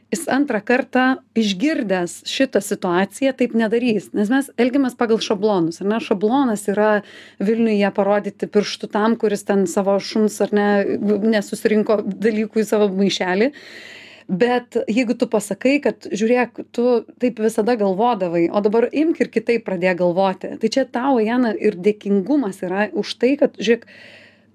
Jis 0.10 0.24
antrą 0.34 0.58
kartą 0.66 1.04
išgirdęs 1.38 2.24
šitą 2.26 2.64
situaciją 2.66 3.36
taip 3.38 3.54
nedarys 3.54 4.08
nes 4.18 4.32
mes 4.34 4.50
elgiamės 4.58 4.98
pagal 4.98 5.22
šablonus 5.22 5.84
ar 5.84 5.92
ne? 5.92 6.00
Šablonas 6.02 6.66
yra 6.74 6.90
vilniuje 7.38 7.92
parodyti 7.96 8.50
pirštu 8.50 8.90
tam 8.90 9.16
kuris 9.22 9.46
ten 9.46 9.68
savo 9.70 10.00
šuns 10.02 10.40
ar 10.42 10.56
ne 10.56 10.68
nesusirinko 11.36 12.02
dalykų 12.10 12.64
į 12.64 12.68
savo 12.72 12.90
maišelį 12.98 13.52
bet 14.30 14.78
jeigu 14.88 15.16
tu 15.18 15.26
pasakai 15.28 15.80
kad 15.82 16.06
žiūrėk 16.06 16.62
tu 16.76 16.86
taip 17.22 17.42
visada 17.42 17.74
galvodavai 17.80 18.46
o 18.54 18.62
dabar 18.62 18.86
imk 18.94 19.24
ir 19.26 19.32
kitaip 19.34 19.66
pradėk 19.66 19.98
galvoti. 20.04 20.54
Tai 20.62 20.70
čia 20.70 20.86
tau 20.86 21.18
jana 21.24 21.56
ir 21.58 21.76
dėkingumas 21.76 22.62
yra 22.66 22.88
už 22.94 23.16
tai 23.18 23.34
kad 23.42 23.58
žiūrėk 23.58 23.88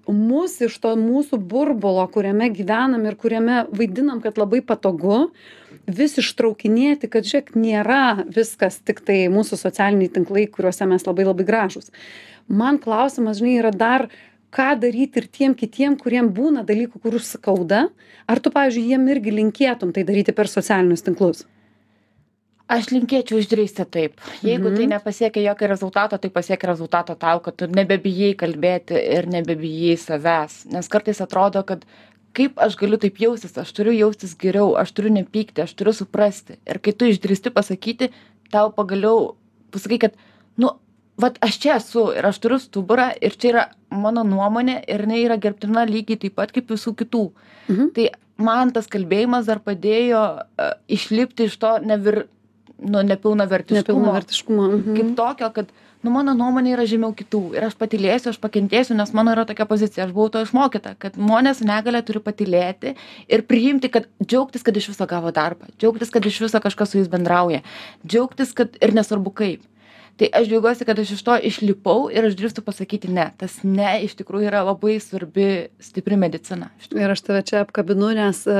mus 0.07 0.59
iš 0.61 0.77
to 0.79 0.93
mūsų 0.99 1.41
burbulo 1.41 2.05
kuriame 2.13 2.47
gyvenam 2.53 3.03
ir 3.09 3.17
kuriame 3.19 3.65
vaidinam 3.73 4.21
kad 4.23 4.37
labai 4.39 4.61
patogu 4.61 5.25
vis 5.85 6.15
ištraukinėti 6.21 7.09
kad 7.11 7.27
žiūrėk 7.27 7.57
nėra 7.59 8.23
viskas 8.31 8.79
tiktai 8.79 9.25
mūsų 9.33 9.59
socialiniai 9.59 10.13
tinklai 10.13 10.45
kuriuose 10.47 10.87
mes 10.87 11.03
labai 11.03 11.27
labai 11.27 11.47
gražūs. 11.49 11.91
Man 12.47 12.79
klausimas 12.79 13.41
žinai 13.41 13.59
yra 13.59 13.73
dar 13.75 14.07
ką 14.55 14.69
daryt 14.79 15.17
ir 15.19 15.27
tiem 15.27 15.55
kitiem 15.57 15.97
kuriem 15.99 16.29
būna 16.31 16.63
dalykų 16.67 17.01
kurių 17.03 17.19
skauda. 17.19 17.89
Ar 18.27 18.39
tu 18.39 18.51
pavyzdžiui 18.55 18.87
jiem 18.93 19.03
irgi 19.11 19.33
linkėtum 19.35 19.91
tai 19.93 20.05
daryti 20.07 20.31
per 20.35 20.47
socialinius 20.47 21.03
tinklus? 21.03 21.43
Aš 22.65 22.87
linkėčiau 22.89 23.37
išdrįsti 23.43 23.83
taip. 23.93 24.15
Jeigu 24.41 24.71
tai 24.73 24.85
Mhm. 24.87 24.93
nepasiekia 24.95 25.43
jokio 25.51 25.67
rezultato 25.69 26.17
tai 26.17 26.29
pasiekia 26.29 26.67
rezultato 26.71 27.13
tau 27.15 27.39
kad 27.39 27.55
tu 27.57 27.67
nebebijai 27.67 28.33
kalbėti 28.35 28.95
ir 28.97 29.27
nebebijai 29.27 29.97
savęs. 29.97 30.65
Nes 30.71 30.87
kartais 30.87 31.21
atrodo 31.21 31.63
kad 31.63 31.85
kaip 32.33 32.57
aš 32.57 32.75
galiu 32.75 32.97
taip 32.97 33.17
jaustis? 33.17 33.57
Aš 33.57 33.71
turiu 33.71 33.93
jaustis 33.93 34.33
geriau 34.35 34.75
aš 34.77 34.91
turiu 34.93 35.11
nepykti 35.13 35.61
aš 35.61 35.75
turiu 35.75 35.93
suprasti. 35.93 36.57
Ir 36.65 36.79
kai 36.79 36.91
tu 36.93 37.05
išdrįsti 37.05 37.53
pasakyti 37.53 38.09
tau 38.51 38.71
pagaliau 38.71 39.35
pasakai 39.71 39.99
kad 39.99 40.13
nu 40.57 40.69
vat 41.17 41.37
aš 41.41 41.59
čia 41.59 41.75
esu 41.77 42.17
ir 42.17 42.25
aš 42.25 42.39
turiu 42.39 42.57
stuburą 42.59 43.13
ir 43.21 43.31
čia 43.37 43.49
yra 43.49 43.63
mano 43.95 44.23
nuomonė 44.27 44.81
ir 44.87 45.05
jinai 45.07 45.23
yra 45.25 45.37
gerbtina 45.41 45.85
lygiai 45.89 46.19
taip 46.25 46.35
pat 46.39 46.51
kaip 46.55 46.69
visų 46.71 46.95
kitų 47.01 47.25
Mhm. 47.67 47.89
tai 47.95 48.09
man 48.37 48.71
tas 48.75 48.87
kalbėjimas 48.91 49.47
dar 49.49 49.61
padėjo 49.63 50.21
e, 50.37 50.69
išlipti 50.97 51.49
iš 51.49 51.57
to 51.57 51.77
nevir 51.81 52.25
nu 52.77 53.01
nepilnavertiškumo 53.07 53.81
nepilnavertiškumo 53.81 54.67
mhm. 54.67 54.95
kaip 54.97 55.11
tokio 55.17 55.49
kad 55.55 55.71
nu 56.05 56.11
mano 56.13 56.35
nuomonė 56.37 56.75
yra 56.75 56.85
žemiau 56.85 57.15
kitų 57.17 57.41
ir 57.55 57.65
aš 57.69 57.77
patylėsiu 57.79 58.29
aš 58.33 58.39
pakentėsiu 58.43 58.97
nes 58.99 59.13
mano 59.15 59.33
yra 59.33 59.47
tokia 59.49 59.65
pozicija 59.69 60.05
aš 60.05 60.13
buvau 60.13 60.29
to 60.33 60.43
išmokyta 60.45 60.93
kad 61.01 61.15
žmonės 61.17 61.61
su 61.61 61.69
negalia 61.69 62.03
turi 62.05 62.21
patylėti 62.21 62.93
ir 63.31 63.45
priimti 63.47 63.89
kad 63.89 64.09
džiaugtis 64.21 64.65
kad 64.67 64.77
iš 64.77 64.91
viso 64.91 65.07
gavo 65.09 65.31
darbą 65.33 65.71
džiaugtis 65.79 66.13
kad 66.13 66.25
iš 66.25 66.43
viso 66.45 66.61
kažkas 66.61 66.91
su 66.91 66.99
jais 66.99 67.09
bendrauja 67.09 67.63
džiaugtis 68.05 68.53
kad 68.53 68.77
ir 68.81 68.93
nesvarbu 68.93 69.33
kaip 69.33 69.63
tai 70.19 70.29
aš 70.39 70.47
džiaugiuosi 70.47 70.85
kad 70.87 70.99
aš 70.99 71.11
iš 71.15 71.23
to 71.27 71.35
išlipau 71.49 72.07
ir 72.13 72.27
aš 72.27 72.37
drįstu 72.39 72.63
pasakyti 72.65 73.11
ne. 73.11 73.27
Tas 73.39 73.57
ne 73.63 73.97
iš 74.05 74.15
tikrųjų 74.19 74.49
yra 74.49 74.63
labai 74.67 74.97
svarbi 75.03 75.67
stipri 75.83 76.17
medicina. 76.19 76.71
Ir 76.95 77.11
aš 77.11 77.25
tave 77.27 77.43
čia 77.47 77.61
apkabinu, 77.65 78.13
nes 78.15 78.41
e, 78.47 78.57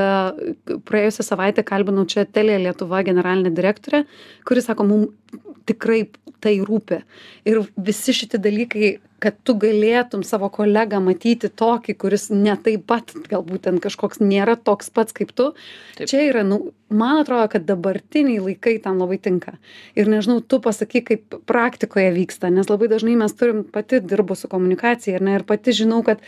praėjusią 0.88 1.26
savaitę 1.26 1.64
kalbinau 1.66 2.06
čia 2.08 2.26
Telė 2.28 2.58
Lietuva 2.64 3.02
generalinė 3.06 3.54
direktorė, 3.56 4.04
kuris 4.48 4.68
sako, 4.68 4.88
mums 4.90 5.42
tikrai 5.66 6.04
tai 6.44 6.58
rūpi. 6.62 7.00
Ir 7.48 7.64
visi 7.88 8.14
šitie 8.14 8.38
dalykai, 8.42 8.96
kad 9.22 9.36
tu 9.46 9.54
galėtum 9.56 10.22
savo 10.26 10.48
kolegą 10.52 11.00
matyti 11.00 11.48
tokį, 11.48 11.94
kuris 12.00 12.28
ne 12.32 12.56
taip 12.60 12.84
pat, 12.90 13.14
galbūt 13.30 13.64
ten 13.66 13.78
kažkoks 13.82 14.20
nėra 14.20 14.56
toks 14.60 14.90
pats 14.92 15.16
kaip 15.16 15.32
tu, 15.36 15.52
Taip. 15.96 16.10
čia 16.10 16.26
yra, 16.28 16.42
nu, 16.46 16.72
man 16.92 17.22
atrodo, 17.22 17.46
kad 17.54 17.64
dabartiniai 17.68 18.42
laikai 18.44 18.76
tam 18.84 19.00
labai 19.00 19.18
tinka. 19.22 19.56
Ir 19.96 20.10
nežinau, 20.12 20.42
tu 20.44 20.60
pasakyk, 20.62 21.06
kaip 21.08 21.38
praktikoje 21.48 22.10
vyksta, 22.18 22.52
nes 22.52 22.68
labai 22.68 22.90
dažnai 22.92 23.16
mes 23.16 23.32
turim 23.38 23.64
pati 23.64 24.02
dirbu 24.04 24.36
su 24.36 24.52
komunikacija 24.52 25.16
ir, 25.16 25.24
ne, 25.24 25.38
ir 25.40 25.48
pati 25.48 25.74
žinau, 25.76 26.02
kad 26.06 26.20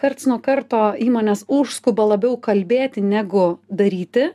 karts 0.00 0.28
nuo 0.28 0.40
karto 0.42 0.90
įmonės 1.00 1.46
užskuba 1.48 2.04
labiau 2.12 2.36
kalbėti 2.36 3.00
negu 3.04 3.54
daryti, 3.70 4.32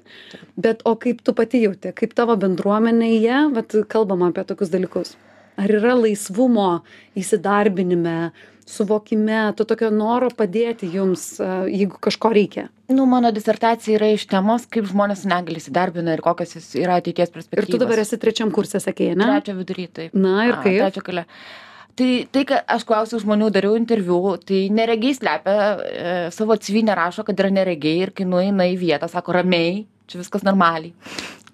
bet 0.58 0.82
o 0.88 0.96
kaip 0.98 1.22
tu 1.22 1.36
pati 1.38 1.62
jauti, 1.68 1.94
kaip 1.94 2.18
tavo 2.18 2.40
bendruomenėje, 2.40 3.50
vat 3.54 3.82
kalbama 3.92 4.32
apie 4.34 4.48
tokius 4.50 4.74
dalykus. 4.74 5.18
Ar 5.60 5.74
yra 5.76 5.96
laisvumo 6.00 6.70
įsidarbinime, 7.20 8.32
suvokime, 8.70 9.50
to 9.58 9.66
tokio 9.68 9.90
noro 9.92 10.30
padėti 10.32 10.88
jums, 10.94 11.32
jeigu 11.68 12.00
kažko 12.02 12.34
reikia? 12.36 12.70
nu 12.90 13.06
mano 13.06 13.30
disertacija 13.32 14.00
yra 14.00 14.08
iš 14.16 14.26
temos 14.30 14.66
kaip 14.74 14.88
žmonės 14.90 15.24
su 15.24 15.30
negalia 15.30 15.62
įsidarbina 15.62 16.16
ir 16.16 16.24
kokios 16.26 16.56
jis 16.58 16.70
yra 16.82 16.98
ateities 16.98 17.30
Ir 17.30 17.36
perspektyvos 17.36 17.76
tu 17.76 17.82
dabar 17.82 18.02
esi 18.02 18.18
trečiam 18.18 18.50
kursė, 18.54 18.82
sakėjai, 18.82 19.18
ne? 19.20 19.28
trečio 19.30 19.58
vidury 19.60 19.86
taip 19.94 20.16
Na 20.18 20.48
ir 20.48 20.58
kaip? 20.64 20.80
trečio 20.80 21.04
gale 21.06 21.26
tai 22.00 22.10
tai 22.32 22.46
ką 22.48 22.62
aš 22.76 22.86
klausiau 22.88 23.22
žmonių 23.22 23.52
dariau 23.54 23.78
interviu 23.78 24.36
tai 24.42 24.64
neregiai 24.74 25.18
slepia 25.18 25.56
e, 25.60 26.14
savo 26.34 26.58
cv 26.58 26.84
nerašo 26.90 27.26
kad 27.28 27.40
yra 27.44 27.52
neregiai 27.54 28.06
ir 28.08 28.14
kai 28.16 28.26
nueina 28.30 28.70
į 28.72 28.78
vietą 28.82 29.10
sako 29.12 29.36
ramiai 29.38 29.84
čia 30.10 30.22
viskas 30.22 30.46
normaliai 30.48 30.94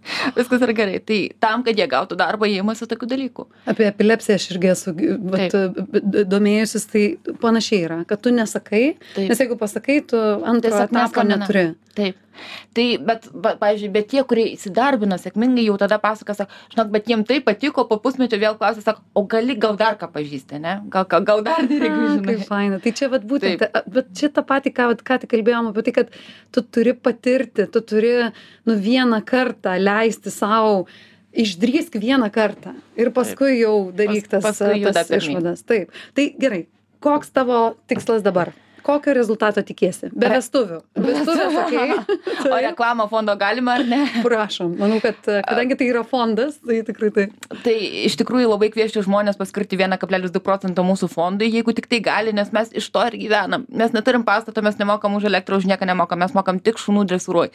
viskas 0.37 0.65
yra 0.65 0.75
gerai 0.77 0.99
tai 1.03 1.19
tam 1.43 1.63
kad 1.65 1.77
jie 1.77 1.87
gautų 1.91 2.17
darbą 2.19 2.49
jie 2.49 2.61
imasi 2.63 2.87
tokių 2.89 3.09
dalykų 3.13 3.47
Apie 3.71 3.87
epilepsiją 3.89 4.39
aš 4.39 4.49
irgi 4.53 4.71
esu 4.73 4.93
vat, 5.33 5.55
domėjusis, 6.31 6.85
tai 6.91 7.03
panašiai 7.41 7.81
yra, 7.87 7.99
kad 8.09 8.21
tu 8.21 8.33
nesakai, 8.35 8.83
Taip. 9.15 9.29
nes 9.29 9.41
jeigu 9.41 9.57
pasakai, 9.59 9.99
tu 10.09 10.19
antro 10.19 10.69
Tiesiog 10.69 10.91
etapo 10.91 11.25
neturi. 11.27 11.65
Taip 11.97 12.21
tai 12.75 12.85
bet 12.99 13.27
va 13.31 13.53
pavyzdžiui 13.59 13.91
bet 13.93 14.09
tie 14.11 14.23
kurie 14.27 14.45
įsidarbino 14.53 15.15
sėkmingai 15.19 15.63
jau 15.69 15.77
tada 15.79 15.97
pasakoja 16.03 16.41
sako 16.41 16.73
žinok 16.73 16.91
bet 16.95 17.07
jiem 17.11 17.23
taip 17.27 17.45
patiko 17.47 17.85
po 17.89 17.97
pusmečio 18.03 18.39
vėl 18.41 18.57
klausia 18.59 18.83
sako 18.83 19.03
o 19.15 19.23
gali 19.31 19.55
gal 19.65 19.77
dar 19.79 19.95
ką 20.01 20.09
pažįsti 20.11 20.59
ane 20.59 20.75
gal 20.91 21.07
ką 21.11 21.21
gal 21.29 21.43
dar 21.45 21.63
neregių 21.69 22.03
A, 22.03 22.11
žinai 22.17 22.35
Kaip 22.35 22.45
faina. 22.49 22.79
Tai 22.83 22.93
čia 22.99 23.09
vat 23.13 23.25
būtent, 23.27 23.63
bet 23.95 24.11
čia 24.19 24.29
tą 24.35 24.43
patį, 24.47 24.73
ką, 24.75 24.89
vat, 24.91 25.03
ką 25.07 25.19
tik 25.23 25.31
kalbėjom 25.31 25.71
apie 25.71 25.85
tai, 25.87 25.95
kad 26.01 26.13
tu 26.55 26.63
turi 26.77 26.95
patirti, 27.07 27.67
tu 27.71 27.81
turi 27.81 28.13
nu 28.67 28.77
vieną 28.87 29.21
kartą 29.27 29.77
leisti 29.79 30.33
savo, 30.33 30.85
išdrįsk 31.35 31.97
vieną 32.01 32.29
kartą 32.35 32.75
ir 32.99 33.11
paskui 33.15 33.59
jau 33.61 33.91
daryk 33.95 34.27
Pas- 34.31 34.43
tas, 34.59 34.61
juda 34.75 34.95
tas 34.99 35.11
išvadas. 35.15 35.63
Taip. 35.67 35.95
Tai 36.15 36.27
gerai, 36.39 36.65
koks 37.03 37.31
tavo 37.35 37.65
tikslas 37.87 38.23
dabar? 38.25 38.53
Kokio 38.85 39.15
rezultato 39.17 39.63
tikiesi? 39.65 40.11
Be 40.13 40.29
vestuvių. 40.29 40.77
Vestuvės, 41.07 41.55
okei. 41.63 41.95
o 42.53 42.59
reklamą 42.67 43.07
fondo 43.09 43.33
galima 43.39 43.79
ar 43.79 43.85
ne 43.89 44.01
Prašom, 44.25 44.75
manau, 44.77 44.99
kad 45.03 45.17
kadangi 45.25 45.77
tai 45.79 45.89
yra 45.89 46.03
fondas, 46.05 46.59
tai 46.61 46.83
tikrai 46.85 47.09
tai. 47.15 47.25
tai 47.65 47.73
iš 48.05 48.17
tikrųjų 48.21 48.51
labai 48.51 48.69
kviesčiau 48.73 49.05
žmones 49.07 49.39
paskirti 49.39 49.79
vieną 49.79 49.97
kablelis 50.01 50.33
du 50.35 50.41
procento 50.43 50.85
mūsų 50.85 51.09
fondui 51.11 51.49
jeigu 51.49 51.73
tik 51.77 51.89
tai 51.89 52.01
gali 52.05 52.35
nes 52.35 52.53
mes 52.53 52.69
iš 52.77 52.91
to 52.93 53.03
ir 53.09 53.17
gyvenam 53.25 53.65
mes 53.69 53.95
neturim 53.95 54.25
pastato 54.27 54.61
mes 54.65 54.77
nemokam 54.81 55.17
už 55.17 55.27
elektrą 55.31 55.57
už 55.57 55.67
nieką 55.71 55.89
nemokam 55.89 56.21
mes 56.21 56.37
mokam 56.37 56.61
tik 56.61 56.81
šunų 56.81 57.07
dresūroj 57.09 57.51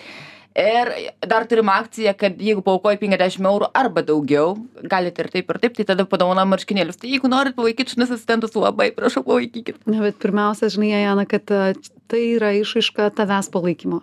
ir 0.58 0.90
dar 1.30 1.46
turim 1.46 1.68
akciją 1.70 2.14
kad 2.18 2.40
jeigu 2.42 2.62
paaukoji 2.66 2.98
penkiasdešim 3.00 3.46
eurų 3.50 3.70
arba 3.76 4.02
daugiau 4.06 4.56
galit 4.90 5.18
ir 5.22 5.30
taip 5.30 5.50
ir 5.50 5.60
taip 5.62 5.78
tai 5.78 5.86
tada 5.92 6.06
padovanojam 6.08 6.50
marškinėlius 6.54 6.98
tai 7.00 7.12
jeigu 7.12 7.30
norit 7.30 7.56
palaikyt 7.58 7.94
šunis 7.94 8.10
asistentus 8.16 8.56
labai 8.58 8.90
prašau 8.96 9.22
palaikykit 9.26 9.86
Ne, 9.86 10.00
bet 10.02 10.18
pirmiausia, 10.22 10.70
žinai, 10.72 10.92
Jana, 11.04 11.26
kad 11.28 11.46
tai 11.46 12.22
yra 12.34 12.52
išaiška 12.58 13.10
tavęs 13.18 13.50
palaikymo. 13.54 14.02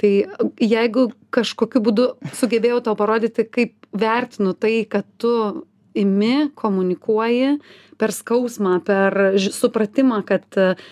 Tai 0.00 0.10
jeigu 0.60 1.10
kažkokiu 1.34 1.82
būdu 1.84 2.06
sugebėjau 2.36 2.80
tau 2.86 2.96
parodyti, 2.98 3.44
kaip 3.46 3.74
vertinu 3.92 4.54
tai, 4.56 4.82
kad 4.88 5.06
tu 5.20 5.32
imi 5.94 6.50
komunikuoji 6.58 7.58
per 8.00 8.14
skausmą 8.14 8.78
per 8.86 9.36
supratimą 9.38 10.22
kad 10.26 10.46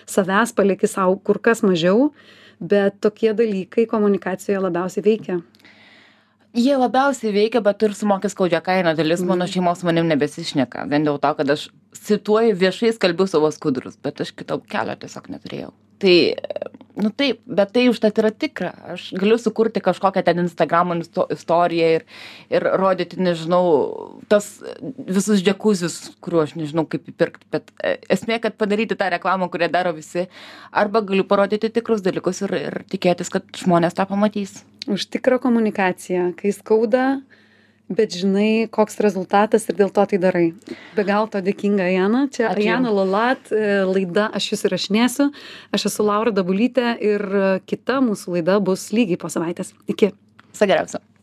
savęs 0.06 0.52
palieki 0.56 0.90
sau 0.90 1.16
kur 1.16 1.40
kas 1.42 1.64
mažiau 1.66 2.10
bet 2.60 3.00
tokie 3.00 3.32
dalykai 3.34 3.86
komunikacijoje 3.90 4.60
labiausiai 4.66 5.04
veikia. 5.04 5.40
Jie 6.54 6.76
labiausiai 6.76 7.32
veikia 7.34 7.62
bet 7.62 7.82
ir 7.86 7.94
sumoki 7.94 8.30
skaudžią 8.32 8.62
kainą. 8.66 8.96
Dalis 8.98 9.22
mano 9.22 9.46
šeimos 9.46 9.80
su 9.80 9.86
manim 9.86 10.08
nebesišneka. 10.10 10.88
Vien 10.90 11.06
dėl 11.06 11.20
to 11.22 11.34
kad 11.38 11.54
aš 11.56 11.68
cituoju 12.06 12.56
viešai 12.58 12.92
skalbiu 12.96 13.28
savo 13.30 13.50
skudurus 13.54 13.96
bet 14.02 14.20
aš 14.20 14.34
kito 14.34 14.58
kelio 14.70 14.98
tiesiog 14.98 15.30
neturėjau 15.36 15.72
tai 16.00 16.16
nu 17.00 17.10
taip 17.10 17.40
bet 17.46 17.72
tai 17.72 17.86
užtat 17.90 18.18
yra 18.20 18.30
tikra. 18.34 18.70
Aš 18.94 19.10
galiu 19.18 19.38
sukurti 19.40 19.82
kažkokią 19.84 20.22
ten 20.26 20.42
instagramo 20.42 20.96
istoriją 21.32 21.88
ir 21.96 22.04
ir 22.50 22.66
rodyti 22.82 23.20
nežinau 23.20 23.64
tas 24.28 24.48
visus 25.08 25.42
džiakuzius 25.42 25.98
kurių 26.24 26.42
aš 26.44 26.56
nežinau 26.60 26.86
kaip 26.90 27.08
įpirkt 27.12 27.46
bet 27.52 27.72
e, 27.82 27.96
esmė 28.10 28.40
kad 28.42 28.58
padaryti 28.60 28.98
tą 28.98 29.10
reklamą 29.12 29.50
kurią 29.52 29.70
daro 29.72 29.94
visi 29.96 30.26
arba 30.72 31.00
galiu 31.00 31.24
parodyti 31.24 31.72
tikrus 31.72 32.04
dalykus 32.04 32.42
ir 32.46 32.56
ir 32.60 32.80
tikėtis 32.90 33.32
kad 33.32 33.46
žmonės 33.56 33.96
tą 33.96 34.08
pamatys. 34.10 34.62
Už 34.88 35.06
tikrą 35.12 35.38
komunikaciją. 35.38 36.32
Kai 36.40 36.52
skauda 36.56 37.20
bet 37.90 38.14
žinai 38.16 38.68
koks 38.72 39.00
rezultatas 39.04 39.68
ir 39.68 39.78
dėl 39.80 39.92
to 39.94 40.06
tai 40.12 40.20
darai. 40.22 40.46
Be 40.96 41.04
galo 41.08 41.28
tau 41.32 41.42
dėkinga 41.44 41.90
ajana. 41.90 42.24
Čia 42.32 42.48
ajana 42.54 42.94
lolat 42.94 43.52
e, 43.52 43.82
laida 43.90 44.30
aš 44.36 44.52
jus 44.54 44.66
įrašinėsiu. 44.70 45.30
Aš 45.76 45.90
esu 45.92 46.06
laura 46.06 46.34
dabulytė 46.34 46.94
ir 47.02 47.28
kita 47.66 48.00
mūsų 48.06 48.38
laida 48.38 48.58
bus 48.64 48.90
lygiai 48.94 49.20
po 49.20 49.32
savaitės. 49.32 49.74
Iki. 49.90 50.14
Viso 50.50 50.66
geriausio 50.66 51.04